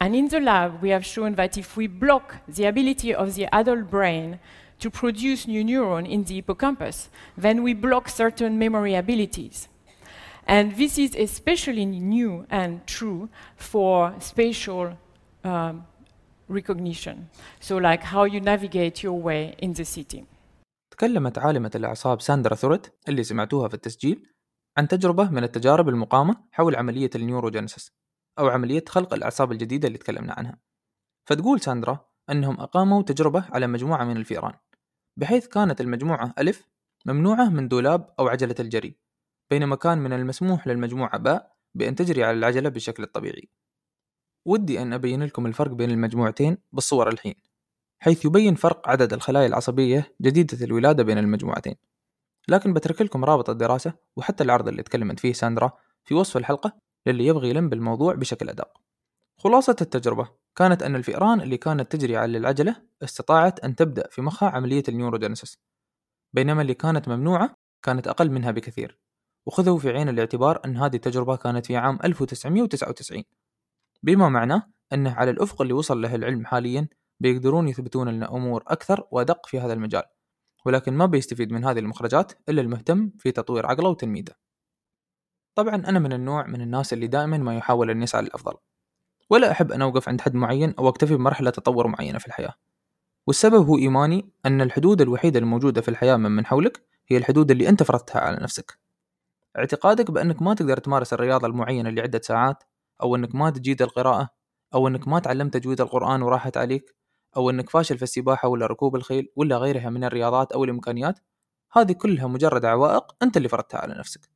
And 0.00 0.14
in 0.14 0.28
the 0.28 0.38
lab, 0.38 0.80
we 0.80 0.90
have 0.90 1.04
shown 1.04 1.34
that 1.34 1.58
if 1.58 1.76
we 1.76 1.88
block 1.88 2.36
the 2.46 2.66
ability 2.66 3.12
of 3.12 3.34
the 3.34 3.52
adult 3.52 3.90
brain 3.90 4.38
to 4.78 4.90
produce 4.90 5.48
new 5.48 5.64
neurons 5.64 6.08
in 6.08 6.22
the 6.22 6.36
hippocampus, 6.36 7.08
then 7.36 7.64
we 7.64 7.74
block 7.74 8.08
certain 8.08 8.56
memory 8.56 8.94
abilities. 8.94 9.66
And 10.46 10.76
this 10.76 10.98
is 10.98 11.16
especially 11.16 11.84
new 11.84 12.46
and 12.48 12.86
true 12.86 13.28
for 13.56 14.14
spatial 14.20 14.96
um, 15.42 15.84
recognition. 16.48 17.16
So, 17.60 17.76
like 17.76 18.02
how 18.02 18.24
you 18.24 18.40
navigate 18.40 19.02
your 19.02 19.18
way 19.28 19.54
in 19.62 19.72
the 19.72 19.84
city. 19.84 20.24
تكلمت 20.90 21.38
عالمة 21.38 21.70
الأعصاب 21.74 22.20
ساندرا 22.20 22.54
ثورت 22.54 22.94
اللي 23.08 23.22
سمعتوها 23.22 23.68
في 23.68 23.74
التسجيل 23.74 24.28
عن 24.78 24.88
تجربة 24.88 25.30
من 25.30 25.44
التجارب 25.44 25.88
المقامة 25.88 26.36
حول 26.52 26.76
عملية 26.76 27.10
النيوروجينيسيس 27.14 27.92
أو 28.38 28.48
عملية 28.48 28.84
خلق 28.88 29.14
الأعصاب 29.14 29.52
الجديدة 29.52 29.88
اللي 29.88 29.98
تكلمنا 29.98 30.32
عنها 30.32 30.58
فتقول 31.28 31.60
ساندرا 31.60 32.06
أنهم 32.30 32.60
أقاموا 32.60 33.02
تجربة 33.02 33.44
على 33.50 33.66
مجموعة 33.66 34.04
من 34.04 34.16
الفئران 34.16 34.54
بحيث 35.16 35.46
كانت 35.46 35.80
المجموعة 35.80 36.34
ألف 36.38 36.68
ممنوعة 37.06 37.48
من 37.48 37.68
دولاب 37.68 38.14
أو 38.18 38.28
عجلة 38.28 38.54
الجري 38.60 38.98
بينما 39.50 39.76
كان 39.76 39.98
من 39.98 40.12
المسموح 40.12 40.66
للمجموعة 40.66 41.18
باء 41.18 41.56
بأن 41.74 41.94
تجري 41.94 42.24
على 42.24 42.38
العجلة 42.38 42.68
بالشكل 42.68 43.02
الطبيعي 43.02 43.48
ودي 44.44 44.82
أن 44.82 44.92
أبين 44.92 45.22
لكم 45.22 45.46
الفرق 45.46 45.70
بين 45.70 45.90
المجموعتين 45.90 46.58
بالصور 46.72 47.08
الحين 47.08 47.34
حيث 48.02 48.24
يبين 48.24 48.54
فرق 48.54 48.88
عدد 48.88 49.12
الخلايا 49.12 49.46
العصبية 49.46 50.14
جديدة 50.20 50.64
الولادة 50.64 51.02
بين 51.02 51.18
المجموعتين. 51.18 51.74
لكن 52.48 52.72
بترك 52.72 53.02
لكم 53.02 53.24
رابط 53.24 53.50
الدراسة 53.50 53.92
وحتى 54.16 54.44
العرض 54.44 54.68
اللي 54.68 54.82
تكلمت 54.82 55.20
فيه 55.20 55.32
ساندرا 55.32 55.72
في 56.04 56.14
وصف 56.14 56.36
الحلقة 56.36 56.72
للي 57.06 57.26
يبغي 57.26 57.50
يلم 57.50 57.68
بالموضوع 57.68 58.14
بشكل 58.14 58.48
أدق. 58.48 58.80
خلاصة 59.36 59.76
التجربة 59.80 60.28
كانت 60.56 60.82
أن 60.82 60.96
الفئران 60.96 61.40
اللي 61.40 61.56
كانت 61.56 61.92
تجري 61.92 62.16
على 62.16 62.38
العجلة 62.38 62.76
استطاعت 63.02 63.60
أن 63.60 63.76
تبدأ 63.76 64.08
في 64.10 64.22
مخها 64.22 64.48
عملية 64.48 64.82
النيوروجينيسيس 64.88 65.58
بينما 66.32 66.62
اللي 66.62 66.74
كانت 66.74 67.08
ممنوعة 67.08 67.56
كانت 67.82 68.08
أقل 68.08 68.30
منها 68.30 68.50
بكثير 68.50 68.98
وخذوا 69.46 69.78
في 69.78 69.90
عين 69.90 70.08
الاعتبار 70.08 70.60
أن 70.64 70.76
هذه 70.76 70.96
التجربة 70.96 71.36
كانت 71.36 71.66
في 71.66 71.76
عام 71.76 71.98
1999 72.04 73.22
بما 74.02 74.28
معناه 74.28 74.72
أنه 74.92 75.14
على 75.14 75.30
الأفق 75.30 75.62
اللي 75.62 75.74
وصل 75.74 76.02
له 76.02 76.14
العلم 76.14 76.46
حاليا 76.46 76.88
بيقدرون 77.20 77.68
يثبتون 77.68 78.08
لنا 78.08 78.34
أمور 78.34 78.62
أكثر 78.66 79.08
وأدق 79.10 79.46
في 79.46 79.60
هذا 79.60 79.72
المجال 79.72 80.02
ولكن 80.66 80.94
ما 80.94 81.06
بيستفيد 81.06 81.52
من 81.52 81.64
هذه 81.64 81.78
المخرجات 81.78 82.32
إلا 82.48 82.60
المهتم 82.60 83.10
في 83.18 83.32
تطوير 83.32 83.66
عقله 83.66 83.88
وتنميته 83.88 84.34
طبعا 85.54 85.74
أنا 85.74 85.98
من 85.98 86.12
النوع 86.12 86.46
من 86.46 86.60
الناس 86.60 86.92
اللي 86.92 87.06
دائما 87.06 87.38
ما 87.38 87.56
يحاول 87.56 87.90
أن 87.90 88.02
يسعى 88.02 88.22
للأفضل 88.22 88.54
ولا 89.30 89.50
أحب 89.50 89.72
أن 89.72 89.82
أوقف 89.82 90.08
عند 90.08 90.20
حد 90.20 90.34
معين 90.34 90.74
أو 90.78 90.88
أكتفي 90.88 91.16
بمرحلة 91.16 91.50
تطور 91.50 91.86
معينة 91.86 92.18
في 92.18 92.26
الحياة. 92.26 92.54
والسبب 93.26 93.66
هو 93.66 93.78
إيماني 93.78 94.32
أن 94.46 94.60
الحدود 94.60 95.00
الوحيدة 95.00 95.38
الموجودة 95.38 95.80
في 95.80 95.88
الحياة 95.88 96.16
من 96.16 96.30
من 96.30 96.46
حولك 96.46 96.86
هي 97.08 97.16
الحدود 97.16 97.50
اللي 97.50 97.68
أنت 97.68 97.82
فرضتها 97.82 98.20
على 98.20 98.36
نفسك. 98.42 98.78
اعتقادك 99.58 100.10
بأنك 100.10 100.42
ما 100.42 100.54
تقدر 100.54 100.78
تمارس 100.78 101.12
الرياضة 101.12 101.46
المعينة 101.46 101.90
لعدة 101.90 102.20
ساعات 102.24 102.64
أو 103.02 103.16
أنك 103.16 103.34
ما 103.34 103.50
تجيد 103.50 103.82
القراءة 103.82 104.28
أو 104.74 104.88
أنك 104.88 105.08
ما 105.08 105.18
تعلمت 105.18 105.54
تجويد 105.54 105.80
القرآن 105.80 106.22
وراحت 106.22 106.56
عليك 106.56 106.94
أو 107.36 107.50
أنك 107.50 107.70
فاشل 107.70 107.96
في 107.96 108.02
السباحة 108.02 108.48
ولا 108.48 108.66
ركوب 108.66 108.96
الخيل 108.96 109.32
ولا 109.36 109.56
غيرها 109.56 109.90
من 109.90 110.04
الرياضات 110.04 110.52
أو 110.52 110.64
الإمكانيات 110.64 111.18
هذه 111.72 111.92
كلها 111.92 112.26
مجرد 112.26 112.64
عوائق 112.64 113.16
أنت 113.22 113.36
اللي 113.36 113.48
فرضتها 113.48 113.78
على 113.78 113.94
نفسك. 113.94 114.30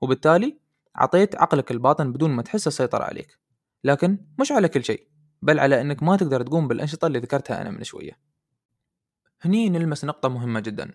وبالتالي 0.00 0.58
عطيت 0.94 1.36
عقلك 1.36 1.70
الباطن 1.70 2.12
بدون 2.12 2.30
ما 2.30 2.42
تحس 2.42 2.66
السيطرة 2.66 3.04
عليك. 3.04 3.38
لكن 3.84 4.18
مش 4.40 4.52
على 4.52 4.68
كل 4.68 4.84
شيء 4.84 5.08
بل 5.42 5.60
على 5.60 5.80
أنك 5.80 6.02
ما 6.02 6.16
تقدر 6.16 6.42
تقوم 6.42 6.68
بالأنشطة 6.68 7.06
اللي 7.06 7.18
ذكرتها 7.18 7.60
أنا 7.62 7.70
من 7.70 7.84
شوية. 7.84 8.18
هني 9.40 9.68
نلمس 9.68 10.04
نقطة 10.04 10.28
مهمة 10.28 10.60
جدا 10.60 10.94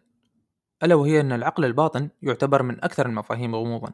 ألا 0.83 0.95
وهي 0.95 1.21
أن 1.21 1.31
العقل 1.31 1.65
الباطن 1.65 2.09
يعتبر 2.21 2.63
من 2.63 2.83
أكثر 2.83 3.05
المفاهيم 3.05 3.55
غموضا. 3.55 3.93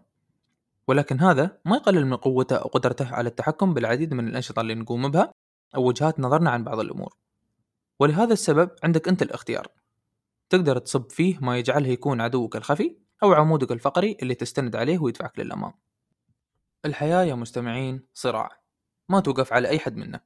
ولكن 0.88 1.20
هذا 1.20 1.60
ما 1.66 1.76
يقلل 1.76 2.06
من 2.06 2.18
قوته 2.18 2.56
أو 2.56 2.68
قدرته 2.68 3.16
على 3.16 3.30
التحكم 3.30 3.74
بالعديد 3.74 4.14
من 4.14 4.28
الأنشطة 4.28 4.62
اللي 4.62 4.76
نقوم 4.76 5.12
بها 5.12 5.34
أو 5.76 5.88
وجهات 5.88 6.20
نظرنا 6.20 6.50
عن 6.50 6.64
بعض 6.64 6.80
الأمور. 6.80 7.18
ولهذا 8.00 8.34
السبب 8.34 8.70
عندك 8.84 9.08
أنت 9.08 9.22
الاختيار. 9.22 9.68
تقدر 10.50 10.78
تصب 10.78 11.12
فيه 11.12 11.40
ما 11.42 11.58
يجعله 11.58 11.88
يكون 11.88 12.22
عدوك 12.22 12.56
الخفي 12.56 12.98
أو 13.24 13.34
عمودك 13.34 13.72
الفقري 13.72 14.18
اللي 14.22 14.36
تستند 14.36 14.76
عليه 14.76 15.00
ويدفعك 15.00 15.40
للأمام. 15.40 15.74
الحياة 16.86 17.24
يا 17.24 17.36
مستمعين 17.36 18.08
صراع. 18.14 18.50
ما 19.10 19.20
توقف 19.20 19.54
على 19.54 19.68
أي 19.68 19.80
حد 19.80 19.96
منا 19.96 20.22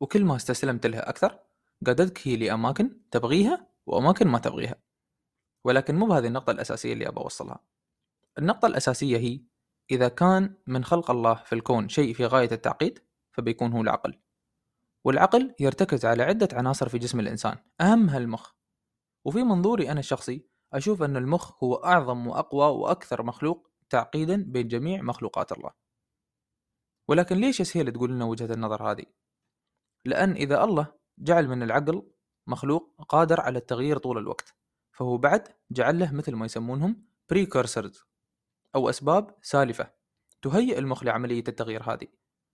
وكل 0.00 0.24
ما 0.24 0.36
استسلمت 0.36 0.86
لها 0.86 1.08
أكثر 1.08 1.38
قادتك 1.86 2.28
هي 2.28 2.36
لأماكن 2.36 3.00
تبغيها 3.10 3.66
وأماكن 3.86 4.28
ما 4.28 4.38
تبغيها. 4.38 4.76
ولكن 5.64 5.94
مو 5.94 6.06
بهذه 6.06 6.26
النقطة 6.26 6.50
الأساسية 6.50 6.92
اللي 6.92 7.08
أبغى 7.08 7.24
أوصلها. 7.24 7.60
النقطة 8.38 8.66
الأساسية 8.66 9.18
هي 9.18 9.40
إذا 9.90 10.08
كان 10.08 10.54
من 10.66 10.84
خلق 10.84 11.10
الله 11.10 11.34
في 11.34 11.54
الكون 11.54 11.88
شيء 11.88 12.14
في 12.14 12.26
غاية 12.26 12.52
التعقيد 12.52 12.98
فبيكون 13.32 13.72
هو 13.72 13.80
العقل. 13.80 14.18
والعقل 15.04 15.54
يرتكز 15.60 16.06
على 16.06 16.22
عدة 16.22 16.48
عناصر 16.52 16.88
في 16.88 16.98
جسم 16.98 17.20
الإنسان 17.20 17.56
أهمها 17.80 18.18
المخ. 18.18 18.52
وفي 19.24 19.42
منظوري 19.42 19.90
أنا 19.90 20.00
الشخصي 20.00 20.46
أشوف 20.72 21.02
أن 21.02 21.16
المخ 21.16 21.64
هو 21.64 21.74
أعظم 21.74 22.26
وأقوى 22.26 22.66
وأكثر 22.66 23.22
مخلوق 23.22 23.70
تعقيدا 23.90 24.44
بين 24.48 24.68
جميع 24.68 25.02
مخلوقات 25.02 25.52
الله. 25.52 25.70
ولكن 27.08 27.36
ليش 27.36 27.60
يسهل 27.60 27.92
تقول 27.92 28.10
لنا 28.10 28.24
وجهة 28.24 28.52
النظر 28.54 28.90
هذه؟ 28.90 29.04
لأن 30.04 30.32
إذا 30.32 30.64
الله 30.64 30.86
جعل 31.18 31.48
من 31.48 31.62
العقل 31.62 32.02
مخلوق 32.46 32.94
قادر 33.08 33.40
على 33.40 33.58
التغيير 33.58 33.98
طول 33.98 34.18
الوقت 34.18 34.54
فهو 34.92 35.16
بعد 35.16 35.48
جعل 35.70 35.98
له 35.98 36.12
مثل 36.12 36.34
ما 36.34 36.46
يسمونهم 36.46 37.04
precursors. 37.34 38.11
أو 38.74 38.90
أسباب 38.90 39.36
سالفة 39.42 39.90
تهيئ 40.42 40.78
المخ 40.78 41.04
لعملية 41.04 41.44
التغيير 41.48 41.82
هذه. 41.82 42.06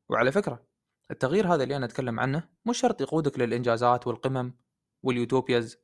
وعلى 0.09 0.33
فكرة 0.33 0.67
التغيير 1.11 1.55
هذا 1.55 1.63
اللي 1.63 1.77
أنا 1.77 1.87
أتكلم 1.87 2.21
عنه 2.21 2.49
مش 2.67 2.79
شرط 2.79 3.01
يقودك 3.01 3.39
للإنجازات 3.39 4.07
والقمم 4.07 4.55
واليوتوبياز 5.03 5.79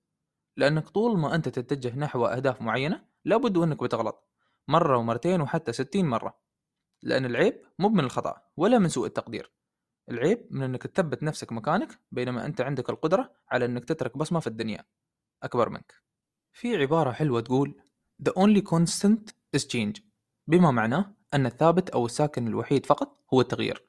لأنك 0.57 0.89
طول 0.89 1.19
ما 1.19 1.35
أنت 1.35 1.49
تتجه 1.49 1.99
نحو 1.99 2.27
أهداف 2.27 2.63
معينة 2.63 3.05
لابد 3.25 3.57
أنك 3.59 3.83
بتغلط 3.83 4.29
مرة 4.69 4.99
ومرتين 4.99 5.41
وحتى 5.41 5.73
ستين 5.73 6.07
مرة 6.07 6.39
لأن 7.03 7.25
العيب 7.25 7.63
مو 7.79 7.89
من 7.89 8.05
الخطأ 8.05 8.43
ولا 8.57 8.79
من 8.79 8.89
سوء 8.89 9.07
التقدير. 9.07 9.53
العيب 10.11 10.49
من 10.51 10.63
أنك 10.63 10.83
تثبت 10.83 11.23
نفسك 11.23 11.53
مكانك 11.53 12.01
بينما 12.13 12.47
أنت 12.47 12.61
عندك 12.61 12.91
القدرة 12.91 13.35
على 13.51 13.65
أنك 13.65 13.85
تترك 13.85 14.17
بصمة 14.17 14.41
في 14.41 14.47
الدنيا. 14.47 14.85
أكبر 15.43 15.69
منك. 15.69 15.95
في 16.53 16.77
عبارة 16.77 17.13
حلوة 17.13 17.41
تقول 17.41 17.81
The 18.23 18.33
only 18.33 18.63
constant 18.63 19.33
is 19.57 19.65
change. 19.67 20.01
بما 20.47 20.71
معناه 20.71 21.15
أن 21.35 21.47
الثابت 21.47 21.91
أو 21.91 22.07
الساكن 22.07 22.49
الوحيد 22.49 22.87
فقط 22.87 23.25
هو 23.35 23.41
التغيير. 23.41 23.85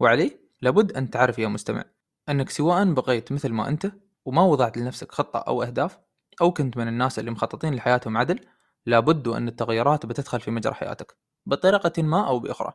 وعليه 0.00 0.40
لابد 0.62 0.92
أن 0.92 1.10
تعرف 1.10 1.38
يا 1.38 1.48
مستمع 1.48 1.84
أنك 2.28 2.50
سواء 2.50 2.92
بقيت 2.92 3.32
مثل 3.32 3.52
ما 3.52 3.68
أنت 3.68 3.92
وما 4.24 4.42
وضعت 4.42 4.76
لنفسك 4.76 5.12
خطة 5.12 5.38
أو 5.38 5.62
أهداف 5.62 5.98
أو 6.40 6.52
كنت 6.52 6.76
من 6.76 6.88
الناس 6.88 7.18
اللي 7.18 7.30
مخططين 7.30 7.74
لحياتهم 7.74 8.16
عدل 8.16 8.46
لابد 8.86 9.28
أن 9.28 9.48
التغيرات 9.48 10.06
بتدخل 10.06 10.40
في 10.40 10.50
مجرى 10.50 10.74
حياتك 10.74 11.16
بطريقة 11.46 12.02
ما 12.02 12.28
أو 12.28 12.38
بأخرى. 12.38 12.72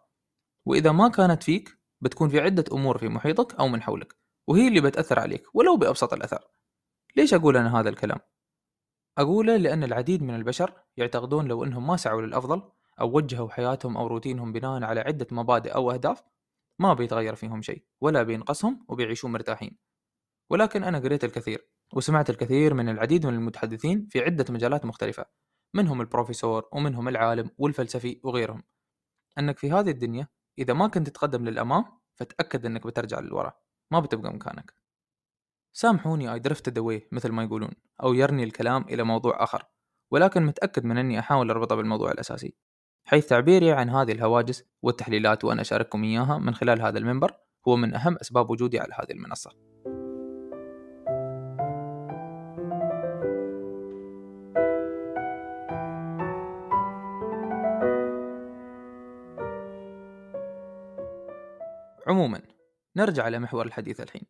وإذا 0.65 0.91
ما 0.91 1.07
كانت 1.07 1.43
فيك 1.43 1.77
بتكون 2.01 2.29
في 2.29 2.39
عدة 2.39 2.65
أمور 2.71 2.97
في 2.97 3.09
محيطك 3.09 3.55
أو 3.55 3.67
من 3.67 3.81
حولك 3.81 4.15
وهي 4.47 4.67
اللي 4.67 4.81
بتأثر 4.81 5.19
عليك 5.19 5.43
ولو 5.53 5.77
بأبسط 5.77 6.13
الأثر. 6.13 6.47
ليش 7.15 7.33
أقول 7.33 7.57
أنا 7.57 7.79
هذا 7.79 7.89
الكلام؟ 7.89 8.19
أقوله 9.17 9.57
لأن 9.57 9.83
العديد 9.83 10.23
من 10.23 10.35
البشر 10.35 10.73
يعتقدون 10.97 11.47
لو 11.47 11.63
أنهم 11.63 11.87
ما 11.87 11.97
سعوا 11.97 12.21
للأفضل 12.21 12.71
أو 13.01 13.17
وجهوا 13.17 13.49
حياتهم 13.49 13.97
أو 13.97 14.07
روتينهم 14.07 14.51
بناء 14.51 14.83
على 14.83 14.99
عدة 14.99 15.27
مبادئ 15.31 15.75
أو 15.75 15.91
أهداف 15.91 16.23
ما 16.79 16.93
بيتغير 16.93 17.35
فيهم 17.35 17.61
شيء 17.61 17.83
ولا 18.01 18.23
بينقصهم 18.23 18.85
وبيعيشون 18.89 19.31
مرتاحين. 19.31 19.77
ولكن 20.49 20.83
أنا 20.83 20.99
قريت 20.99 21.23
الكثير 21.23 21.67
وسمعت 21.93 22.29
الكثير 22.29 22.73
من 22.73 22.89
العديد 22.89 23.25
من 23.25 23.33
المتحدثين 23.33 24.07
في 24.11 24.21
عدة 24.21 24.45
مجالات 24.49 24.85
مختلفة 24.85 25.25
منهم 25.73 26.01
البروفيسور 26.01 26.69
ومنهم 26.71 27.07
العالم 27.07 27.49
والفلسفي 27.57 28.21
وغيرهم. 28.23 28.63
أنك 29.39 29.57
في 29.57 29.71
هذه 29.71 29.89
الدنيا 29.89 30.27
إذا 30.59 30.73
ما 30.73 30.87
كنت 30.87 31.09
تتقدم 31.09 31.45
للأمام 31.45 31.85
فتأكد 32.15 32.65
أنك 32.65 32.87
بترجع 32.87 33.19
للوراء 33.19 33.61
ما 33.91 33.99
بتبقى 33.99 34.33
مكانك. 34.33 34.73
سامحوني 35.73 36.39
I 36.39 36.41
drifted 36.41 36.77
away 36.77 37.01
مثل 37.11 37.31
ما 37.31 37.43
يقولون 37.43 37.71
أو 38.03 38.13
يرني 38.13 38.43
الكلام 38.43 38.81
إلى 38.81 39.03
موضوع 39.03 39.43
آخر 39.43 39.65
ولكن 40.11 40.45
متأكد 40.45 40.85
من 40.85 40.97
أني 40.97 41.19
أحاول 41.19 41.49
أربطه 41.49 41.75
بالموضوع 41.75 42.11
الأساسي. 42.11 42.55
حيث 43.07 43.27
تعبيري 43.27 43.71
عن 43.71 43.89
هذه 43.89 44.11
الهواجس 44.11 44.63
والتحليلات 44.81 45.43
وأنا 45.43 45.61
أشارككم 45.61 46.03
إياها 46.03 46.37
من 46.37 46.55
خلال 46.55 46.81
هذا 46.81 46.97
المنبر 46.97 47.33
هو 47.67 47.75
من 47.75 47.93
أهم 47.93 48.17
أسباب 48.21 48.49
وجودي 48.49 48.79
على 48.79 48.93
هذه 48.93 49.11
المنصة. 49.11 49.51
عموما 62.07 62.41
نرجع 62.95 63.27
لمحور 63.27 63.65
الحديث 63.65 64.01
الحين. 64.01 64.23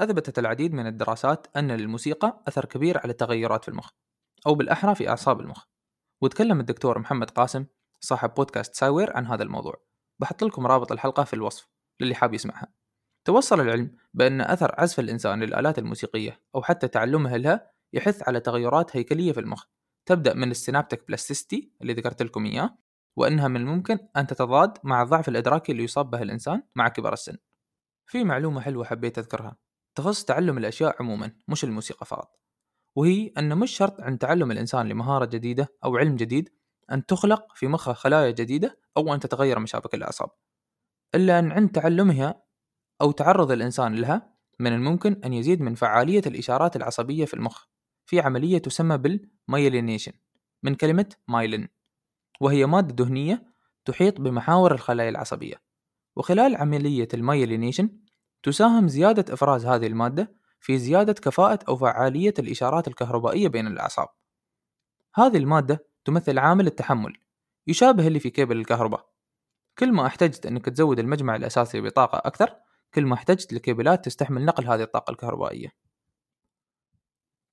أثبتت 0.00 0.38
العديد 0.38 0.74
من 0.74 0.86
الدراسات 0.86 1.46
أن 1.56 1.72
للموسيقى 1.72 2.42
أثر 2.48 2.64
كبير 2.64 2.98
على 2.98 3.10
التغيرات 3.10 3.64
في 3.64 3.68
المخ 3.68 3.90
أو 4.46 4.54
بالأحرى 4.54 4.94
في 4.94 5.08
أعصاب 5.08 5.40
المخ. 5.40 5.64
وتكلم 6.20 6.60
الدكتور 6.60 6.98
محمد 6.98 7.30
قاسم 7.30 7.66
صاحب 8.00 8.34
بودكاست 8.34 8.74
ساوير 8.74 9.16
عن 9.16 9.26
هذا 9.26 9.42
الموضوع. 9.42 9.82
بحط 10.20 10.44
لكم 10.44 10.66
رابط 10.66 10.92
الحلقة 10.92 11.24
في 11.24 11.34
الوصف 11.34 11.68
للي 12.00 12.14
حاب 12.14 12.34
يسمعها. 12.34 12.72
توصل 13.26 13.60
العلم 13.60 13.96
بأن 14.14 14.40
أثر 14.40 14.74
عزف 14.78 15.00
الإنسان 15.00 15.42
للآلات 15.42 15.78
الموسيقية 15.78 16.42
أو 16.54 16.62
حتى 16.62 16.88
تعلمها 16.88 17.38
لها 17.38 17.70
يحث 17.92 18.28
على 18.28 18.40
تغيرات 18.40 18.96
هيكلية 18.96 19.32
في 19.32 19.40
المخ. 19.40 19.64
تبدأ 20.08 20.34
من 20.34 20.50
السينابتك 20.50 21.06
بلاستيستي 21.08 21.72
اللي 21.82 21.92
ذكرت 21.92 22.22
لكم 22.22 22.46
إياه 22.46 22.78
وأنها 23.16 23.48
من 23.48 23.56
الممكن 23.56 23.98
أن 24.16 24.26
تتضاد 24.26 24.78
مع 24.84 25.02
الضعف 25.02 25.28
الإدراكي 25.28 25.72
اللي 25.72 25.84
يصاب 25.84 26.10
به 26.10 26.22
الإنسان 26.22 26.62
مع 26.74 26.88
كبر 26.88 27.12
السن. 27.12 27.36
في 28.06 28.24
معلومة 28.24 28.60
حلوة 28.60 28.84
حبيت 28.84 29.18
أذكرها. 29.18 29.56
تخص 29.94 30.24
تعلم 30.24 30.58
الأشياء 30.58 30.96
عموما 31.00 31.32
مش 31.48 31.64
الموسيقى 31.64 32.06
فقط. 32.06 32.40
وهي 32.96 33.32
أن 33.38 33.58
مش 33.58 33.70
شرط 33.70 34.00
عند 34.00 34.18
تعلم 34.18 34.50
الإنسان 34.50 34.88
لمهارة 34.88 35.24
جديدة 35.24 35.68
أو 35.84 35.96
علم 35.96 36.16
جديد 36.16 36.48
أن 36.92 37.06
تخلق 37.06 37.54
في 37.54 37.66
مخه 37.66 37.92
خلايا 37.92 38.30
جديدة 38.30 38.78
أو 38.96 39.14
أن 39.14 39.20
تتغير 39.20 39.58
مشابك 39.58 39.94
الأعصاب. 39.94 40.30
إلا 41.14 41.38
أن 41.38 41.52
عند 41.52 41.70
تعلمها 41.70 42.42
أو 43.00 43.10
تعرض 43.10 43.50
الإنسان 43.50 43.94
لها 43.94 44.34
من 44.58 44.72
الممكن 44.72 45.20
أن 45.24 45.32
يزيد 45.32 45.60
من 45.60 45.74
فعالية 45.74 46.22
الإشارات 46.26 46.76
العصبية 46.76 47.24
في 47.24 47.34
المخ 47.34 47.64
في 48.06 48.20
عملية 48.20 48.58
تسمى 48.58 48.98
بالمايلينيشن 48.98 50.12
من 50.62 50.74
كلمة 50.74 51.06
مايلين 51.28 51.68
وهي 52.40 52.66
مادة 52.66 52.94
دهنية 52.94 53.46
تحيط 53.84 54.20
بمحاور 54.20 54.72
الخلايا 54.72 55.08
العصبية. 55.08 55.62
وخلال 56.16 56.56
عملية 56.56 57.08
ال 57.14 57.20
myelination 57.20 57.90
تساهم 58.42 58.88
زيادة 58.88 59.34
إفراز 59.34 59.66
هذه 59.66 59.86
المادة 59.86 60.32
في 60.60 60.78
زيادة 60.78 61.12
كفاءة 61.12 61.58
أو 61.68 61.76
فعالية 61.76 62.34
الإشارات 62.38 62.88
الكهربائية 62.88 63.48
بين 63.48 63.66
الأعصاب. 63.66 64.08
هذه 65.14 65.36
المادة 65.36 65.89
تمثل 66.04 66.38
عامل 66.38 66.66
التحمل 66.66 67.16
يشابه 67.66 68.06
اللي 68.06 68.20
في 68.20 68.30
كيبل 68.30 68.56
الكهرباء. 68.56 69.10
كل 69.78 69.92
ما 69.92 70.06
احتجت 70.06 70.46
أنك 70.46 70.64
تزود 70.64 70.98
المجمع 70.98 71.36
الأساسي 71.36 71.80
بطاقة 71.80 72.18
أكثر 72.18 72.56
كل 72.94 73.06
ما 73.06 73.14
احتجت 73.14 73.52
لكيبلات 73.52 74.04
تستحمل 74.04 74.44
نقل 74.44 74.66
هذه 74.66 74.82
الطاقة 74.82 75.10
الكهربائية. 75.10 75.72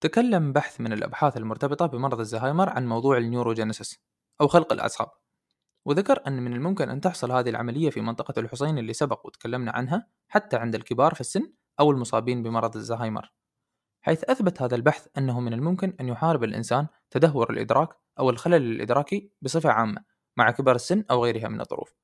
تكلم 0.01 0.53
بحث 0.53 0.81
من 0.81 0.93
الأبحاث 0.93 1.38
المرتبطة 1.38 1.86
بمرض 1.86 2.19
الزهايمر 2.19 2.69
عن 2.69 2.88
موضوع 2.88 3.17
النيوروجينيسيس 3.17 3.99
أو 4.41 4.47
خلق 4.47 4.73
الأعصاب. 4.73 5.10
وذكر 5.86 6.27
أن 6.27 6.41
من 6.43 6.53
الممكن 6.53 6.89
أن 6.89 7.01
تحصل 7.01 7.31
هذه 7.31 7.49
العملية 7.49 7.89
في 7.89 8.01
منطقة 8.01 8.39
الحصين 8.39 8.77
اللي 8.77 8.93
سبق 8.93 9.25
وتكلمنا 9.25 9.71
عنها 9.71 10.07
حتى 10.27 10.57
عند 10.57 10.75
الكبار 10.75 11.13
في 11.13 11.21
السن 11.21 11.53
أو 11.79 11.91
المصابين 11.91 12.43
بمرض 12.43 12.75
الزهايمر 12.75 13.31
حيث 14.01 14.23
أثبت 14.23 14.62
هذا 14.62 14.75
البحث 14.75 15.07
أنه 15.17 15.39
من 15.39 15.53
الممكن 15.53 15.93
أن 15.99 16.07
يحارب 16.07 16.43
الإنسان 16.43 16.88
تدهور 17.12 17.49
الإدراك 17.49 17.89
أو 18.19 18.30
الخلل 18.30 18.56
الإدراكي 18.56 19.32
بصفة 19.41 19.69
عامة 19.69 20.03
مع 20.38 20.51
كبر 20.51 20.75
السن 20.75 21.03
أو 21.12 21.23
غيرها 21.23 21.47
من 21.47 21.62
الظروف. 21.62 21.95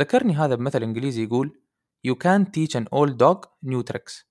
ذكرني 0.00 0.34
هذا 0.34 0.54
بمثل 0.54 0.82
إنجليزي 0.82 1.22
يقول 1.22 1.60
You 2.06 2.14
can't 2.14 2.46
teach 2.46 2.74
an 2.80 2.84
old 2.98 3.16
dog 3.16 3.46
new 3.66 3.82
tricks. 3.92 4.24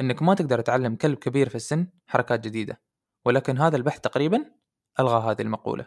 أنك 0.00 0.22
ما 0.22 0.34
تقدر 0.34 0.60
تعلم 0.60 0.96
كلب 0.96 1.18
كبير 1.18 1.48
في 1.48 1.54
السن 1.54 1.88
حركات 2.06 2.40
جديدة 2.40 2.80
ولكن 3.24 3.58
هذا 3.58 3.76
البحث 3.76 4.00
تقريبا 4.00 4.44
ألغى 5.00 5.30
هذه 5.30 5.42
المقولة. 5.42 5.86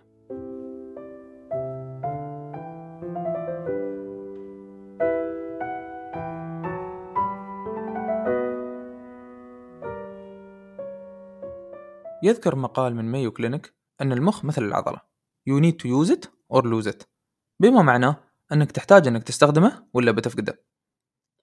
يذكر 12.23 12.55
مقال 12.55 12.95
من 12.95 13.05
مايو 13.05 13.31
كلينيك 13.31 13.76
أن 14.01 14.11
المخ 14.11 14.45
مثل 14.45 14.63
العضلة. 14.63 15.01
You 15.49 15.61
need 15.61 15.75
to 15.75 15.87
use 15.87 16.11
it 16.15 16.27
or 16.53 16.61
lose 16.61 16.87
it. 16.91 17.05
بما 17.59 17.81
معناه 17.81 18.23
أنك 18.51 18.71
تحتاج 18.71 19.07
أنك 19.07 19.23
تستخدمه 19.23 19.87
ولا 19.93 20.11
بتفقده. 20.11 20.63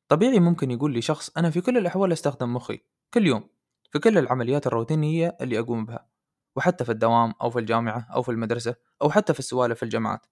طبيعي 0.09 0.41
ممكن 0.41 0.71
يقول 0.71 0.93
لي 0.93 1.03
شخص 1.03 1.31
أنا 1.37 1.51
في 1.51 1.61
كل 1.61 1.79
الأحوال 1.79 2.13
أستخدم 2.13 2.55
مخي 2.55 2.81
كل 3.15 3.27
يوم 3.27 3.49
في 3.91 3.99
كل 3.99 4.19
العمليات 4.19 4.67
الروتينية 4.67 5.37
اللي 5.41 5.59
أقوم 5.59 5.85
بها 5.85 6.09
وحتى 6.57 6.85
في 6.85 6.93
الدوام 6.93 7.35
أو 7.43 7.51
في 7.51 7.59
الجامعة 7.59 8.09
أو 8.15 8.23
في 8.23 8.31
المدرسة 8.31 8.75
أو 9.03 9.11
حتى 9.11 9.33
في 9.33 9.39
السوالف 9.39 9.79
في 9.79 9.83
الجامعات. 9.83 10.27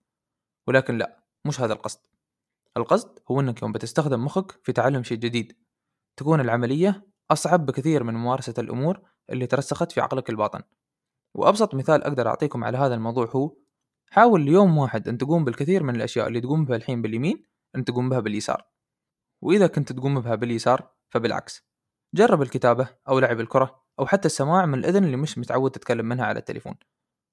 ولكن 0.66 0.98
لا 0.98 1.22
مش 1.44 1.61
هذا 1.61 1.72
القصد. 1.72 2.00
القصد 2.76 3.18
هو 3.30 3.40
أنك 3.40 3.62
يوم 3.62 3.72
بتستخدم 3.72 4.24
مخك 4.24 4.61
في 4.62 4.72
تعلم 4.72 5.02
شيء 5.02 5.18
جديد 5.18 5.56
تكون 6.16 6.40
العملية 6.40 7.06
أصعب 7.30 7.66
بكثير 7.66 8.04
من 8.04 8.14
ممارسة 8.14 8.54
الأمور 8.58 9.00
اللي 9.30 9.46
ترسخت 9.46 9.92
في 9.92 10.00
عقلك 10.00 10.30
الباطن. 10.30 10.62
وأبسط 11.34 11.74
مثال 11.74 12.04
أقدر 12.04 12.28
أعطيكم 12.28 12.64
على 12.64 12.78
هذا 12.78 12.94
الموضوع 12.94 13.26
هو 13.26 13.56
حاول 14.10 14.44
ليوم 14.44 14.78
واحد 14.78 15.08
أن 15.08 15.18
تقوم 15.18 15.44
بالكثير 15.44 15.82
من 15.82 15.96
الأشياء 15.96 16.28
اللي 16.28 16.40
تقوم 16.40 16.64
بها 16.64 16.76
الحين 16.76 17.02
باليمين 17.02 17.46
أن 17.76 17.84
تقوم 17.84 18.08
بها 18.08 18.20
باليسار. 18.20 18.64
وإذا 19.42 19.66
كنت 19.66 19.92
تقوم 19.92 20.20
بها 20.20 20.34
باليسار 20.34 20.90
فبالعكس. 21.10 21.66
جرب 22.14 22.42
الكتابة 22.42 22.88
أو 23.08 23.18
لعب 23.18 23.40
الكرة 23.40 23.82
أو 23.98 24.06
حتى 24.06 24.26
السماع 24.26 24.66
من 24.66 24.78
الأذن 24.78 25.04
اللي 25.04 25.16
مش 25.16 25.38
متعود 25.38 25.70
تتكلم 25.70 26.06
منها 26.06 26.24
على 26.24 26.38
التليفون. 26.38 26.74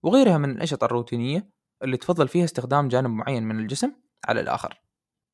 وغيرها 0.03 0.37
من 0.37 0.51
الأنشطة 0.51 0.85
الروتينية 0.85 1.49
اللي 1.83 1.97
تفضل 1.97 2.27
فيها 2.27 2.45
استخدام 2.45 2.87
جانب 2.87 3.09
معين 3.09 3.43
من 3.43 3.59
الجسم 3.59 3.91
على 4.27 4.41
الآخر. 4.41 4.81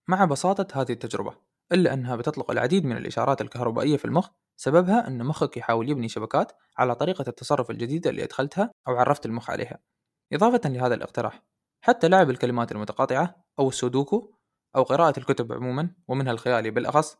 مع 0.07 0.25
بساطة 0.25 0.81
هذه 0.81 0.91
التجربة. 0.91 1.37
إلا 1.71 1.93
أنها 1.93 2.15
بتطلق 2.15 2.51
العديد 2.51 2.85
من 2.85 2.97
الإشارات 2.97 3.41
الكهربائية 3.41 3.97
في 3.97 4.05
المخ 4.05 4.29
سببها 4.55 5.07
أن 5.07 5.23
مخك 5.23 5.57
يحاول 5.57 5.89
يبني 5.89 6.09
شبكات 6.09 6.51
على 6.77 6.95
طريقة 6.95 7.25
التصرف 7.27 7.71
الجديدة 7.71 8.09
اللي 8.09 8.23
أدخلتها 8.23 8.71
أو 8.87 8.95
عرفت 8.95 9.25
المخ 9.25 9.49
عليها. 9.49 9.79
إضافة 10.33 10.69
لهذا 10.69 10.95
الاقتراح 10.95 11.43
حتى 11.81 12.07
لعب 12.07 12.29
الكلمات 12.29 12.71
المتقاطعة 12.71 13.45
أو 13.59 13.69
السودوكو 13.69 14.33
أو 14.75 14.83
قراءة 14.83 15.19
الكتب 15.19 15.53
عموما 15.53 15.89
ومنها 16.07 16.31
الخيالي 16.31 16.71
بالأخص 16.71 17.17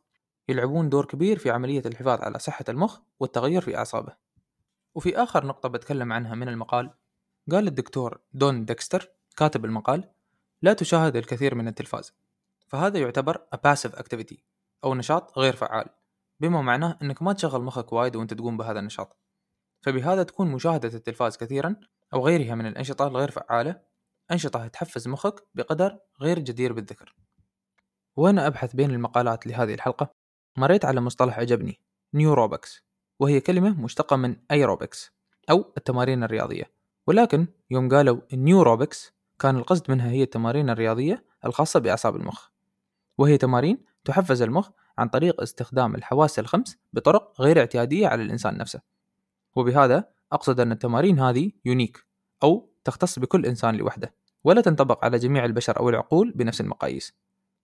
يلعبون 0.49 0.89
دور 0.89 1.05
كبير 1.05 1.39
في 1.39 1.49
عملية 1.49 1.83
الحفاظ 1.85 2.21
على 2.21 2.39
صحة 2.39 2.65
المخ 2.69 2.99
والتغير 3.19 3.61
في 3.61 3.77
أعصابه. 3.77 4.15
وفي 4.95 5.17
آخر 5.17 5.45
نقطة 5.45 5.69
بتكلم 5.69 6.13
عنها 6.13 6.35
من 6.35 6.49
المقال 6.49 6.91
قال 7.51 7.67
الدكتور 7.67 8.19
دون 8.33 8.65
ديكستر 8.65 9.11
كاتب 9.37 9.65
المقال 9.65 10.11
لا 10.61 10.73
تشاهد 10.73 11.15
الكثير 11.15 11.55
من 11.55 11.67
التلفاز. 11.67 12.13
فهذا 12.67 12.99
يعتبر 12.99 13.37
a 13.55 13.57
passive 13.57 13.95
activity 13.95 14.37
أو 14.83 14.95
نشاط 14.95 15.39
غير 15.39 15.55
فعال 15.55 15.85
بما 16.39 16.61
معناه 16.61 16.97
أنك 17.01 17.21
ما 17.21 17.33
تشغل 17.33 17.61
مخك 17.61 17.93
وايد 17.93 18.15
وأنت 18.15 18.33
تقوم 18.33 18.57
بهذا 18.57 18.79
النشاط. 18.79 19.17
فبهذا 19.81 20.23
تكون 20.23 20.51
مشاهدة 20.51 20.87
التلفاز 20.87 21.37
كثيرا 21.37 21.75
أو 22.13 22.25
غيرها 22.25 22.55
من 22.55 22.65
الأنشطة 22.65 23.07
الغير 23.07 23.31
فعالة 23.31 23.81
أنشطة 24.31 24.67
تحفز 24.67 25.07
مخك 25.07 25.47
بقدر 25.55 25.99
غير 26.21 26.39
جدير 26.39 26.73
بالذكر. 26.73 27.15
وأنا 28.15 28.47
أبحث 28.47 28.75
بين 28.75 28.91
المقالات 28.91 29.47
لهذه 29.47 29.73
الحلقة؟ 29.73 30.11
مريت 30.57 30.85
على 30.85 31.01
مصطلح 31.01 31.39
عجبني 31.39 31.79
neurobics 32.13 32.85
وهي 33.19 33.39
كلمة 33.39 33.81
مشتقة 33.81 34.15
من 34.15 34.35
أيروبكس 34.51 35.11
أو 35.49 35.73
التمارين 35.77 36.23
الرياضية. 36.23 36.71
ولكن 37.07 37.47
يوم 37.71 37.89
قالوا 37.89 38.21
neurobics 38.33 39.13
كان 39.39 39.57
القصد 39.57 39.91
منها 39.91 40.09
هي 40.09 40.23
التمارين 40.23 40.69
الرياضية 40.69 41.25
الخاصة 41.45 41.79
بأعصاب 41.79 42.15
المخ. 42.15 42.54
وهي 43.17 43.37
تمارين 43.37 43.77
تحفز 44.05 44.41
المخ 44.41 44.69
عن 44.97 45.07
طريق 45.09 45.41
استخدام 45.41 45.95
الحواس 45.95 46.39
الخمس 46.39 46.77
بطرق 46.93 47.41
غير 47.41 47.59
اعتيادية 47.59 48.07
على 48.07 48.23
الإنسان 48.23 48.57
نفسه. 48.57 48.81
وبهذا 49.55 50.05
أقصد 50.31 50.59
أن 50.59 50.71
التمارين 50.71 51.19
هذه 51.19 51.51
يونيك 51.65 52.05
أو 52.43 52.69
تختص 52.83 53.19
بكل 53.19 53.45
إنسان 53.45 53.75
لوحده 53.75 54.13
ولا 54.43 54.61
تنطبق 54.61 55.05
على 55.05 55.17
جميع 55.17 55.45
البشر 55.45 55.79
أو 55.79 55.89
العقول 55.89 56.31
بنفس 56.35 56.61
المقاييس. 56.61 57.13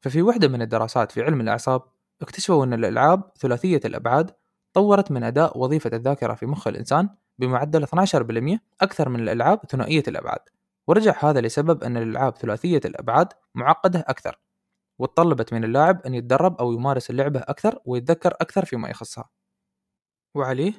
ففي 0.01 0.21
وحدة 0.21 0.47
من 0.47 0.61
الدراسات 0.61 1.11
في 1.11 1.21
علم 1.21 1.41
الأعصاب 1.41 1.81
اكتشفوا 2.21 2.65
أن 2.65 2.73
الألعاب 2.73 3.23
ثلاثية 3.39 3.81
الأبعاد 3.85 4.31
طورت 4.73 5.11
من 5.11 5.23
أداء 5.23 5.59
وظيفة 5.59 5.89
الذاكرة 5.93 6.33
في 6.33 6.45
مخ 6.45 6.67
الإنسان 6.67 7.09
بمعدل 7.39 7.83
12% 7.83 8.59
أكثر 8.81 9.09
من 9.09 9.19
الألعاب 9.19 9.59
ثنائية 9.69 10.03
الأبعاد. 10.07 10.39
ورجع 10.87 11.15
هذا 11.19 11.41
لسبب 11.41 11.83
أن 11.83 11.97
الألعاب 11.97 12.37
ثلاثية 12.37 12.81
الأبعاد 12.85 13.27
معقدة 13.55 13.99
أكثر. 14.07 14.39
وتطلبت 14.99 15.53
من 15.53 15.63
اللاعب 15.63 16.01
أن 16.05 16.13
يتدرب 16.13 16.57
أو 16.57 16.71
يمارس 16.73 17.09
اللعبة 17.09 17.39
أكثر 17.39 17.79
ويتذكر 17.85 18.33
أكثر 18.41 18.65
فيما 18.65 18.89
يخصها. 18.89 19.29
وعليه 20.35 20.73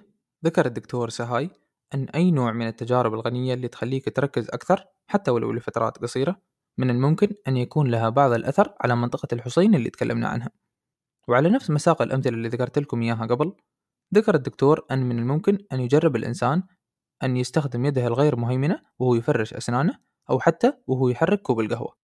ذكر 0.44 0.66
الدكتور 0.66 1.08
سهاي 1.08 1.50
أن 1.94 2.04
أي 2.08 2.30
نوع 2.30 2.52
من 2.52 2.66
التجارب 2.66 3.14
الغنية 3.14 3.54
اللي 3.54 3.68
تخليك 3.68 4.16
تركز 4.16 4.48
أكثر 4.48 4.84
حتى 5.06 5.30
ولو 5.30 5.52
لفترات 5.52 5.98
قصيرة 5.98 6.42
من 6.78 6.90
الممكن 6.90 7.28
أن 7.48 7.56
يكون 7.56 7.90
لها 7.90 8.08
بعض 8.08 8.32
الأثر 8.32 8.74
على 8.80 8.96
منطقة 8.96 9.28
الحصين 9.32 9.74
اللي 9.74 9.90
تكلمنا 9.90 10.28
عنها. 10.28 10.50
وعلى 11.28 11.48
نفس 11.50 11.70
مساق 11.70 12.02
الأمثلة 12.02 12.32
اللي 12.32 12.48
ذكرت 12.48 12.78
لكم 12.78 13.02
إياها 13.02 13.26
قبل 13.26 13.54
ذكر 14.14 14.34
الدكتور 14.34 14.86
أن 14.90 15.02
من 15.02 15.18
الممكن 15.18 15.58
أن 15.72 15.80
يجرب 15.80 16.16
الإنسان 16.16 16.62
أن 17.22 17.36
يستخدم 17.36 17.84
يده 17.84 18.06
الغير 18.06 18.36
مهيمنة 18.36 18.82
وهو 18.98 19.14
يفرش 19.14 19.54
أسنانه 19.54 19.98
أو 20.30 20.40
حتى 20.40 20.72
وهو 20.86 21.08
يحرك 21.08 21.42
كوب 21.42 21.60
القهوة. 21.60 22.01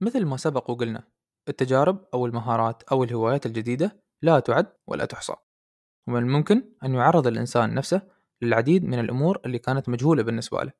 مثل 0.00 0.24
ما 0.24 0.36
سبق 0.36 0.70
وقلنا 0.70 1.04
التجارب 1.48 2.06
أو 2.14 2.26
المهارات 2.26 2.82
أو 2.82 3.04
الهوايات 3.04 3.46
الجديدة 3.46 4.02
لا 4.22 4.40
تعد 4.40 4.66
ولا 4.86 5.04
تحصى. 5.04 5.34
ومن 6.08 6.22
الممكن 6.22 6.72
أن 6.84 6.94
يعرض 6.94 7.26
الإنسان 7.26 7.74
نفسه 7.74 8.02
للعديد 8.42 8.84
من 8.84 8.98
الأمور 8.98 9.40
اللي 9.46 9.58
كانت 9.58 9.88
مجهولة 9.88 10.22
بالنسبة 10.22 10.62
له 10.62 10.72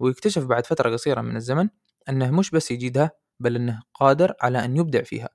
ويكتشف 0.00 0.44
بعد 0.46 0.66
فترة 0.66 0.90
قصيرة 0.90 1.20
من 1.20 1.36
الزمن 1.36 1.68
أنه 2.08 2.30
مش 2.30 2.50
بس 2.50 2.70
يجيدها 2.70 3.10
بل 3.40 3.56
أنه 3.56 3.82
قادر 3.94 4.34
على 4.40 4.64
أن 4.64 4.76
يبدع 4.76 5.02
فيها. 5.02 5.28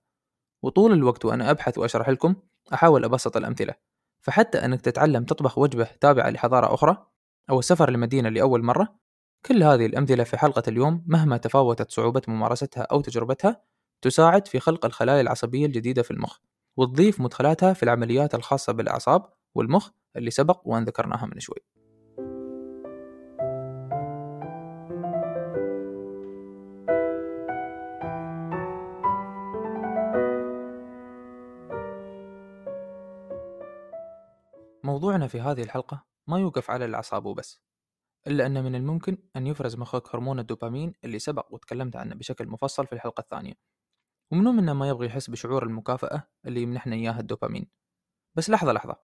وطول 0.63 0.93
الوقت 0.93 1.26
وأنا 1.26 1.52
أبحث 1.52 1.78
وأشرح 1.78 2.10
لكم 2.10 2.36
أحاول 2.74 3.06
أبسط 3.06 3.38
الأمثلة. 3.38 3.74
فحتى 4.21 4.65
أنك 4.65 4.82
تتعلم 4.82 5.26
تطبخ 5.26 5.58
وجبة 5.58 5.84
تابعة 6.02 6.30
لحضارة 6.30 6.74
أخرى 6.74 7.08
أو 7.50 7.60
السفر 7.60 7.89
لمدينة 7.91 8.30
لأول 8.30 8.63
مرة 8.63 9.00
كل 9.45 9.63
هذه 9.63 9.86
الأمثلة 9.86 10.23
في 10.23 10.38
حلقة 10.38 10.63
اليوم 10.67 11.03
مهما 11.08 11.38
تفاوتت 11.38 11.91
صعوبة 11.91 12.21
ممارستها 12.27 12.84
أو 12.84 13.01
تجربتها 13.01 13.62
تساعد 14.01 14.47
في 14.47 14.60
خلق 14.60 14.86
الخلايا 14.86 15.21
العصبية 15.21 15.65
الجديدة 15.65 16.01
في 16.01 16.12
المخ 16.12 16.38
وتضيف 16.77 17.21
مدخلاتها 17.21 17.73
في 17.73 17.84
العمليات 17.84 18.36
الخاصة 18.36 18.73
بالأعصاب 18.73 19.25
والمخ 19.55 19.89
اللي 20.15 20.31
سبق 20.31 20.62
وأن 20.65 20.84
ذكرناها 20.84 21.25
من 21.25 21.39
شوي. 21.39 21.60
موضوعنا 34.84 35.27
في 35.27 35.41
هذه 35.41 35.62
الحلقة 35.62 36.03
ما 36.27 36.39
يوقف 36.39 36.71
على 36.71 36.86
الأعصاب 36.86 37.25
وبس 37.25 37.64
إلا 38.28 38.46
أن 38.46 38.64
من 38.64 38.76
الممكن 38.76 39.18
أن 39.36 39.48
يفرز 39.48 39.76
مخك 39.76 40.16
هرمون 40.16 40.40
الدوبامين 40.40 40.94
اللي 41.04 41.20
سبق 41.20 41.54
وتكلمت 41.54 41.96
عنه 41.96 42.16
بشكل 42.16 42.48
مفصل 42.48 42.88
في 42.88 42.94
الحلقة 42.94 43.22
الثانية. 43.22 43.54
ومنو 44.32 44.52
منا 44.52 44.74
ما 44.74 44.90
يبغى 44.90 45.08
يحس 45.08 45.30
بشعور 45.30 45.64
المكافأة 45.64 46.28
اللي 46.46 46.62
يمنحنا 46.62 46.96
إياها 46.96 47.20
الدوبامين. 47.20 47.68
بس 48.36 48.50
لحظة 48.50 48.72
لحظة. 48.72 48.96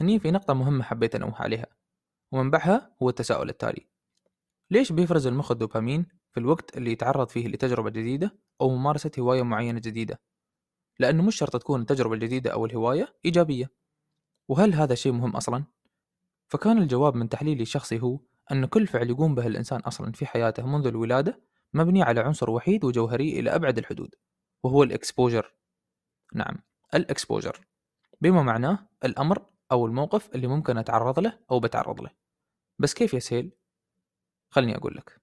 هني 0.00 0.18
في 0.18 0.30
نقطة 0.30 0.54
مهمة 0.54 0.84
حبيت 0.84 1.14
أنوه 1.14 1.42
عليها 1.42 1.66
ومنبعها 2.32 2.96
هو 3.02 3.08
التساؤل 3.08 3.48
التالي. 3.48 3.86
ليش 4.70 4.92
بيفرز 4.92 5.26
المخ 5.26 5.50
الدوبامين 5.50 6.06
في 6.32 6.40
الوقت 6.40 6.76
اللي 6.76 6.92
يتعرض 6.92 7.28
فيه 7.28 7.48
لتجربة 7.48 7.90
جديدة 7.90 8.38
أو 8.60 8.70
ممارسة 8.70 9.10
هواية 9.18 9.42
معينة 9.42 9.80
جديدة؟ 9.80 10.20
لأنه 10.98 11.22
مش 11.22 11.36
شرط 11.36 11.56
تكون 11.56 11.80
التجربة 11.80 12.14
الجديدة 12.14 12.52
أو 12.52 12.66
الهواية 12.66 13.16
إيجابية. 13.24 13.70
وهل 14.48 14.74
هذا 14.74 14.94
شيء 14.94 15.12
مهم 15.12 15.36
أصلا؟ 15.36 15.64
فكان 16.48 16.78
الجواب 16.78 17.16
من 17.16 17.28
تحليلي 17.28 17.62
الشخصي 17.62 18.00
هو 18.00 18.20
أن 18.52 18.66
كل 18.66 18.86
فعل 18.86 19.10
يقوم 19.10 19.34
به 19.34 19.46
الإنسان 19.46 19.80
أصلا 19.80 20.12
في 20.12 20.26
حياته 20.26 20.66
منذ 20.66 20.86
الولادة 20.86 21.40
مبني 21.74 22.02
على 22.02 22.20
عنصر 22.20 22.50
وحيد 22.50 22.84
وجوهري 22.84 23.40
إلى 23.40 23.54
أبعد 23.54 23.78
الحدود 23.78 24.14
وهو 24.62 24.82
ال 24.82 24.90
exposure 24.90 25.54
نعم 26.34 26.62
ال 26.94 27.01
exposure 27.01 27.60
بما 28.20 28.42
معناه 28.42 28.88
الأمر 29.04 29.46
أو 29.72 29.86
الموقف 29.86 30.34
اللي 30.34 30.46
ممكن 30.46 30.78
أتعرض 30.78 31.18
له 31.18 31.38
أو 31.50 31.60
بتعرض 31.60 32.00
له 32.00 32.10
بس 32.78 32.94
كيف 32.94 33.14
يا 33.14 33.18
أسيل؟ 33.18 33.52
خلني 34.50 34.76
أقول 34.76 34.96
لك 34.96 35.20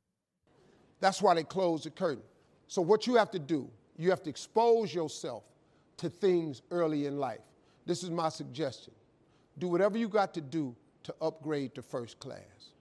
That's 1.01 1.21
why 1.21 1.33
they 1.35 1.43
close 1.43 1.83
the 1.83 1.89
curtain. 1.89 2.23
So 2.67 2.81
what 2.81 3.05
you 3.05 3.15
have 3.15 3.31
to 3.31 3.39
do, 3.39 3.69
you 3.97 4.09
have 4.09 4.23
to 4.23 4.29
expose 4.29 4.93
yourself 4.93 5.43
to 5.97 6.09
things 6.09 6.61
early 6.71 7.05
in 7.05 7.19
life. 7.19 7.45
This 7.85 8.01
is 8.03 8.09
my 8.09 8.29
suggestion. 8.29 8.93
Do 9.59 9.67
whatever 9.67 9.97
you 9.97 10.07
got 10.07 10.33
to 10.33 10.41
do 10.41 10.75
to 11.03 11.13
upgrade 11.21 11.75
to 11.75 11.81
first 11.81 12.19
class. 12.19 12.71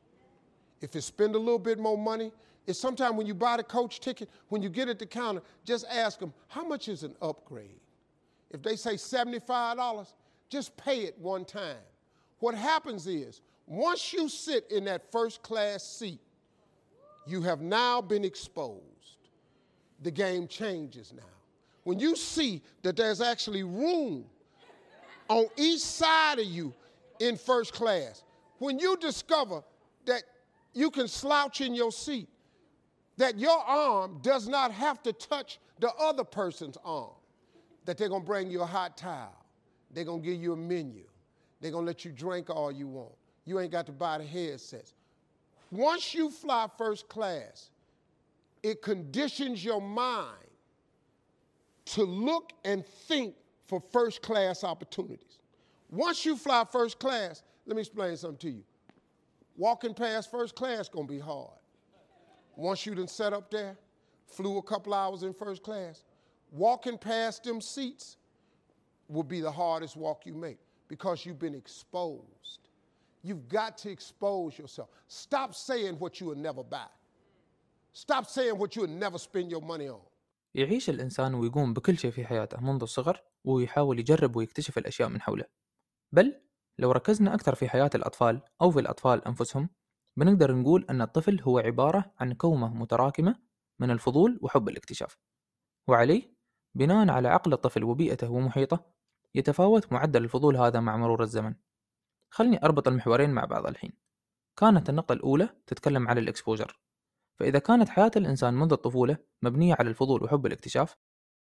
If 0.84 0.94
it's 0.94 1.06
spend 1.06 1.34
a 1.34 1.38
little 1.38 1.58
bit 1.58 1.78
more 1.78 1.96
money, 1.96 2.30
it's 2.66 2.78
sometimes 2.78 3.16
when 3.16 3.26
you 3.26 3.32
buy 3.32 3.56
the 3.56 3.62
coach 3.62 4.00
ticket, 4.00 4.28
when 4.50 4.60
you 4.60 4.68
get 4.68 4.86
at 4.86 4.98
the 4.98 5.06
counter, 5.06 5.40
just 5.64 5.86
ask 5.90 6.18
them, 6.18 6.34
how 6.46 6.62
much 6.62 6.88
is 6.88 7.04
an 7.04 7.16
upgrade? 7.22 7.80
If 8.50 8.62
they 8.62 8.76
say 8.76 8.94
$75, 8.94 10.12
just 10.50 10.76
pay 10.76 11.00
it 11.04 11.18
one 11.18 11.46
time. 11.46 11.78
What 12.40 12.54
happens 12.54 13.06
is, 13.06 13.40
once 13.66 14.12
you 14.12 14.28
sit 14.28 14.70
in 14.70 14.84
that 14.84 15.10
first 15.10 15.42
class 15.42 15.82
seat, 15.82 16.20
you 17.26 17.40
have 17.40 17.62
now 17.62 18.02
been 18.02 18.22
exposed. 18.22 18.82
The 20.02 20.10
game 20.10 20.46
changes 20.46 21.14
now. 21.16 21.22
When 21.84 21.98
you 21.98 22.14
see 22.14 22.60
that 22.82 22.94
there's 22.94 23.22
actually 23.22 23.62
room 23.62 24.26
on 25.28 25.46
each 25.56 25.80
side 25.80 26.40
of 26.40 26.44
you 26.44 26.74
in 27.20 27.38
first 27.38 27.72
class, 27.72 28.22
when 28.58 28.78
you 28.78 28.98
discover 28.98 29.62
that 30.04 30.24
you 30.74 30.90
can 30.90 31.08
slouch 31.08 31.60
in 31.60 31.74
your 31.74 31.92
seat, 31.92 32.28
that 33.16 33.38
your 33.38 33.58
arm 33.58 34.18
does 34.22 34.48
not 34.48 34.72
have 34.72 35.02
to 35.04 35.12
touch 35.12 35.58
the 35.80 35.92
other 35.94 36.24
person's 36.24 36.76
arm, 36.84 37.12
that 37.84 37.96
they're 37.96 38.08
gonna 38.08 38.24
bring 38.24 38.50
you 38.50 38.62
a 38.62 38.66
hot 38.66 38.96
towel, 38.96 39.34
they're 39.92 40.04
gonna 40.04 40.22
give 40.22 40.40
you 40.40 40.52
a 40.52 40.56
menu, 40.56 41.04
they're 41.60 41.70
gonna 41.70 41.87
let 41.87 42.04
you 42.04 42.10
drink 42.10 42.50
all 42.50 42.70
you 42.72 42.87
want. 42.87 43.14
You 43.44 43.60
ain't 43.60 43.72
got 43.72 43.87
to 43.87 43.92
buy 43.92 44.18
the 44.18 44.24
headsets. 44.24 44.94
Once 45.70 46.14
you 46.14 46.30
fly 46.30 46.68
first 46.78 47.08
class, 47.08 47.70
it 48.62 48.80
conditions 48.80 49.64
your 49.64 49.80
mind 49.80 50.38
to 51.84 52.04
look 52.04 52.52
and 52.64 52.87
think 52.87 53.34
for 53.66 53.80
first 53.92 54.22
class 54.22 54.64
opportunities. 54.64 55.38
Once 55.90 56.24
you 56.24 56.37
fly 56.37 56.64
first 56.70 56.98
class, 56.98 57.42
let 57.66 57.76
me 57.76 57.82
explain 57.82 58.16
something 58.16 58.38
to 58.38 58.50
you. 58.56 58.64
Walking 59.57 59.93
past 59.93 60.31
first 60.31 60.55
class 60.55 60.88
gonna 60.89 61.07
be 61.07 61.19
hard. 61.19 61.59
Once 62.55 62.85
you 62.85 62.95
done 62.95 63.07
set 63.07 63.33
up 63.33 63.49
there, 63.51 63.77
flew 64.27 64.57
a 64.57 64.62
couple 64.62 64.93
hours 64.93 65.23
in 65.23 65.33
first 65.33 65.63
class, 65.63 66.03
walking 66.51 66.97
past 66.97 67.43
them 67.43 67.62
seats 67.62 68.17
will 69.07 69.23
be 69.23 69.41
the 69.41 69.51
hardest 69.51 69.95
walk 69.97 70.25
you 70.25 70.33
make 70.33 70.59
because 70.88 71.25
you've 71.25 71.39
been 71.39 71.55
exposed. 71.55 72.69
You've 73.23 73.47
got 73.49 73.77
to 73.79 73.89
expose 73.89 74.57
yourself. 74.57 74.89
Stop 75.07 75.53
saying 75.53 75.95
what 75.95 76.19
you 76.19 76.27
will 76.27 76.38
never 76.38 76.63
buy. 76.63 76.88
Stop 77.91 78.27
saying 78.27 78.57
what 78.57 78.75
you 78.75 78.83
will 78.83 78.89
never 79.05 79.17
spend 79.17 79.51
your 79.51 79.62
money 79.62 79.89
on. 79.89 80.01
يعيش 80.55 80.89
الإنسان 80.89 81.33
ويقوم 81.33 81.73
بكل 81.73 81.97
شيء 81.97 82.12
في 82.12 82.25
حياته 82.25 82.59
منذ 82.62 82.81
الصغر 82.81 83.23
ويحاول 83.45 83.99
يجرب 83.99 84.35
ويكتشف 84.35 84.77
الأشياء 84.77 85.09
من 85.09 85.21
حوله 85.21 85.45
بل 86.12 86.41
لو 86.78 86.92
ركزنا 86.92 87.34
أكثر 87.34 87.54
في 87.54 87.68
حياة 87.68 87.90
الأطفال 87.94 88.42
أو 88.62 88.70
في 88.70 88.80
الأطفال 88.80 89.24
أنفسهم 89.24 89.68
بنقدر 90.16 90.54
نقول 90.54 90.87
أن 90.90 91.02
الطفل 91.02 91.40
هو 91.40 91.58
عبارة 91.58 92.14
عن 92.20 92.32
كومة 92.32 92.74
متراكمة 92.74 93.37
من 93.78 93.90
الفضول 93.90 94.38
وحب 94.42 94.68
الاكتشاف. 94.68 95.18
وعليه 95.88 96.34
بناء 96.74 97.10
على 97.10 97.28
عقل 97.28 97.52
الطفل 97.52 97.84
وبيئته 97.84 98.30
ومحيطه 98.30 98.94
يتفاوت 99.34 99.92
معدل 99.92 100.24
الفضول 100.24 100.56
هذا 100.56 100.80
مع 100.80 100.96
مرور 100.96 101.22
الزمن. 101.22 101.54
خلني 102.30 102.64
أربط 102.64 102.88
المحورين 102.88 103.30
مع 103.30 103.44
بعض 103.44 103.66
الحين. 103.66 103.92
كانت 104.56 104.90
النقطة 104.90 105.12
الأولى 105.12 105.48
تتكلم 105.66 106.08
على 106.08 106.20
ال 106.20 106.26
exposure. 106.26 106.80
فإذا 107.37 107.58
كانت 107.58 107.88
حياة 107.88 108.10
الإنسان 108.16 108.54
منذ 108.54 108.72
الطفولة 108.72 109.16
مبنية 109.42 109.74
على 109.78 109.88
الفضول 109.88 110.24
وحب 110.24 110.46
الاكتشاف 110.46 110.96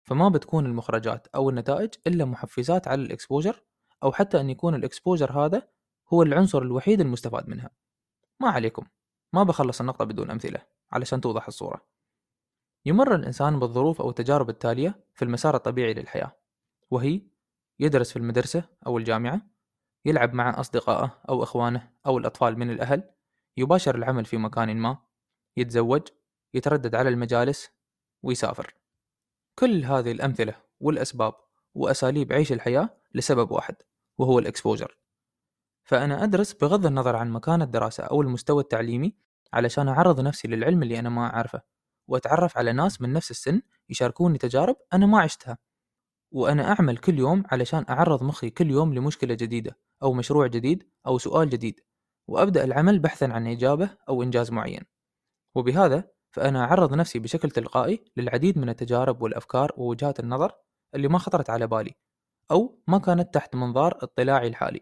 فما 0.04 0.28
بتكون 0.28 0.66
المخرجات 0.66 1.26
أو 1.26 1.50
النتائج 1.50 1.90
إلا 2.06 2.24
محفزات 2.24 2.88
على 2.88 3.02
ال 3.02 3.09
exposure 3.09 3.62
أو 4.02 4.12
حتى 4.12 4.40
أن 4.40 4.50
يكون 4.50 4.74
ال 4.74 4.80
exposure 4.80 5.32
هذا 5.32 5.68
هو 6.12 6.22
العنصر 6.22 6.62
الوحيد 6.62 7.00
المستفاد 7.00 7.48
منها. 7.48 7.70
ما 8.40 8.48
عليكم 8.48 8.86
ما 9.32 9.42
بخلص 9.42 9.80
النقطة 9.80 10.04
بدون 10.04 10.30
أمثلة 10.30 10.62
علشان 10.92 11.20
توضح 11.20 11.46
الصورة. 11.46 11.86
يمر 12.86 13.14
الإنسان 13.14 13.58
بالظروف 13.58 14.00
أو 14.00 14.10
التجارب 14.10 14.50
التالية 14.50 15.04
في 15.14 15.24
المسار 15.24 15.56
الطبيعي 15.56 15.94
للحياة 15.94 16.32
وهي 16.90 17.22
يدرس 17.78 18.10
في 18.10 18.16
المدرسة 18.16 18.64
أو 18.86 18.98
الجامعة 18.98 19.40
يلعب 20.04 20.34
مع 20.34 20.60
أصدقائه 20.60 21.18
أو 21.28 21.42
إخوانه 21.42 21.90
أو 22.06 22.18
الأطفال 22.18 22.58
من 22.58 22.70
الأهل 22.70 23.10
يباشر 23.56 23.94
العمل 23.94 24.24
في 24.24 24.36
مكان 24.36 24.76
ما 24.76 24.98
يتزوج 25.56 26.02
يتردد 26.54 26.94
على 26.94 27.08
المجالس 27.08 27.70
ويسافر. 28.22 28.74
كل 29.58 29.84
هذه 29.84 30.12
الأمثلة 30.12 30.54
والأسباب 30.80 31.34
وأساليب 31.74 32.32
عيش 32.32 32.52
الحياة 32.52 32.90
لسبب 33.14 33.50
واحد. 33.50 33.76
وهو 34.20 34.38
الإكسبوجر 34.38 34.98
فأنا 35.84 36.24
أدرس 36.24 36.52
بغض 36.52 36.86
النظر 36.86 37.16
عن 37.16 37.30
مكان 37.30 37.62
الدراسة 37.62 38.04
أو 38.04 38.22
المستوى 38.22 38.62
التعليمي 38.62 39.14
علشان 39.52 39.88
أعرض 39.88 40.20
نفسي 40.20 40.48
للعلم 40.48 40.82
اللي 40.82 40.98
أنا 40.98 41.08
ما 41.08 41.34
أعرفه 41.34 41.62
وأتعرف 42.08 42.58
على 42.58 42.72
ناس 42.72 43.00
من 43.00 43.12
نفس 43.12 43.30
السن 43.30 43.62
يشاركوني 43.88 44.38
تجارب 44.38 44.76
أنا 44.92 45.06
ما 45.06 45.20
عشتها. 45.20 45.58
وأنا 46.32 46.72
أعمل 46.72 46.96
كل 46.96 47.18
يوم 47.18 47.42
علشان 47.46 47.84
أعرض 47.90 48.22
مخي 48.22 48.50
كل 48.50 48.70
يوم 48.70 48.94
لمشكلة 48.94 49.34
جديدة 49.34 49.78
أو 50.02 50.12
مشروع 50.12 50.46
جديد 50.46 50.88
أو 51.06 51.18
سؤال 51.18 51.50
جديد 51.50 51.80
وأبدأ 52.28 52.64
العمل 52.64 52.98
بحثا 52.98 53.24
عن 53.24 53.46
إجابة 53.46 53.90
أو 54.08 54.22
إنجاز 54.22 54.50
معين. 54.52 54.82
وبهذا 55.54 56.10
فأنا 56.30 56.64
أعرض 56.64 56.94
نفسي 56.94 57.18
بشكل 57.18 57.50
تلقائي 57.50 58.04
للعديد 58.16 58.58
من 58.58 58.68
التجارب 58.68 59.22
والأفكار 59.22 59.72
ووجهات 59.76 60.20
النظر 60.20 60.52
اللي 60.94 61.08
ما 61.08 61.18
خطرت 61.18 61.50
على 61.50 61.66
بالي 61.66 61.94
أو 62.50 62.78
ما 62.86 62.98
كانت 62.98 63.34
تحت 63.34 63.54
منظار 63.54 63.98
اطلاعي 64.02 64.48
الحالي 64.48 64.80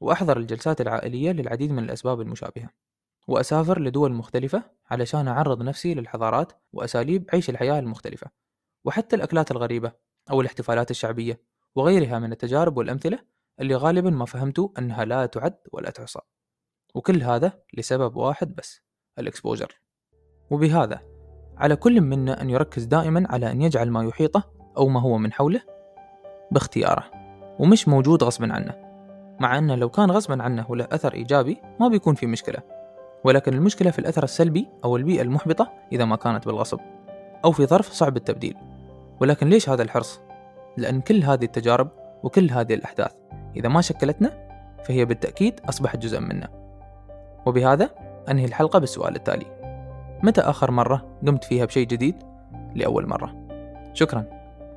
وأحضر 0.00 0.36
الجلسات 0.36 0.80
العائلية 0.80 1.32
للعديد 1.32 1.70
من 1.70 1.84
الأسباب 1.84 2.20
المشابهة 2.20 2.70
وأسافر 3.28 3.80
لدول 3.80 4.12
مختلفة 4.12 4.62
علشان 4.90 5.28
أعرض 5.28 5.62
نفسي 5.62 5.94
للحضارات 5.94 6.52
وأساليب 6.72 7.30
عيش 7.32 7.50
الحياة 7.50 7.78
المختلفة 7.78 8.30
وحتى 8.84 9.16
الأكلات 9.16 9.50
الغريبة 9.50 9.92
أو 10.30 10.40
الاحتفالات 10.40 10.90
الشعبية 10.90 11.40
وغيرها 11.74 12.18
من 12.18 12.32
التجارب 12.32 12.76
والأمثلة 12.76 13.18
اللي 13.60 13.74
غالبا 13.74 14.10
ما 14.10 14.24
فهمت 14.24 14.72
أنها 14.78 15.04
لا 15.04 15.26
تعد 15.26 15.56
ولا 15.72 15.90
تحصى 15.90 16.20
وكل 16.94 17.22
هذا 17.22 17.52
لسبب 17.74 18.16
واحد 18.16 18.54
بس 18.54 18.80
الإكسبوجر. 19.18 19.80
وبهذا 20.50 21.02
على 21.56 21.76
كل 21.76 22.00
منا 22.00 22.40
أن 22.40 22.50
يركز 22.50 22.84
دائما 22.84 23.26
على 23.30 23.50
أن 23.50 23.62
يجعل 23.62 23.90
ما 23.90 24.04
يحيطه 24.04 24.50
أو 24.76 24.88
ما 24.88 25.00
هو 25.00 25.18
من 25.18 25.32
حوله 25.32 25.73
باختياره 26.54 27.04
ومش 27.58 27.88
موجود 27.88 28.22
غصبا 28.22 28.52
عنه 28.52 28.74
مع 29.40 29.58
أنه 29.58 29.74
لو 29.74 29.88
كان 29.88 30.10
غصبا 30.10 30.42
عنه 30.42 30.66
وله 30.68 30.88
أثر 30.92 31.14
إيجابي 31.14 31.62
ما 31.80 31.88
بيكون 31.88 32.14
في 32.14 32.26
مشكلة 32.26 32.74
ولكن 33.24 33.54
المشكلة 33.54 33.90
في 33.90 33.98
الأثر 33.98 34.24
السلبي 34.24 34.68
أو 34.84 34.96
البيئة 34.96 35.22
المحبطة 35.22 35.72
إذا 35.92 36.04
ما 36.04 36.16
كانت 36.16 36.46
بالغصب 36.46 36.80
أو 37.44 37.52
في 37.52 37.66
ظرف 37.66 37.92
صعب 37.92 38.16
التبديل. 38.16 38.56
ولكن 39.20 39.48
ليش 39.48 39.68
هذا 39.68 39.82
الحرص؟ 39.82 40.20
لأن 40.76 41.00
كل 41.00 41.24
هذه 41.24 41.44
التجارب 41.44 41.88
وكل 42.22 42.50
هذه 42.50 42.74
الأحداث 42.74 43.12
إذا 43.56 43.68
ما 43.68 43.80
شكلتنا 43.80 44.30
فهي 44.84 45.04
بالتأكيد 45.04 45.60
أصبحت 45.68 45.98
جزءا 45.98 46.20
منا 46.20 46.48
وبهذا 47.46 47.90
أنهي 48.30 48.44
الحلقة 48.44 48.78
بالسؤال 48.78 49.16
التالي. 49.16 49.46
متى 50.22 50.40
آخر 50.40 50.70
مرة 50.70 51.18
قمت 51.26 51.44
فيها 51.44 51.64
بشيء 51.64 51.86
جديد؟ 51.86 52.14
لأول 52.74 53.08
مرة؟ 53.08 53.34
شكرا 53.92 54.24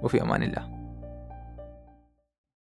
وفي 0.04 0.22
أمان 0.22 0.44
الله. 0.44 0.77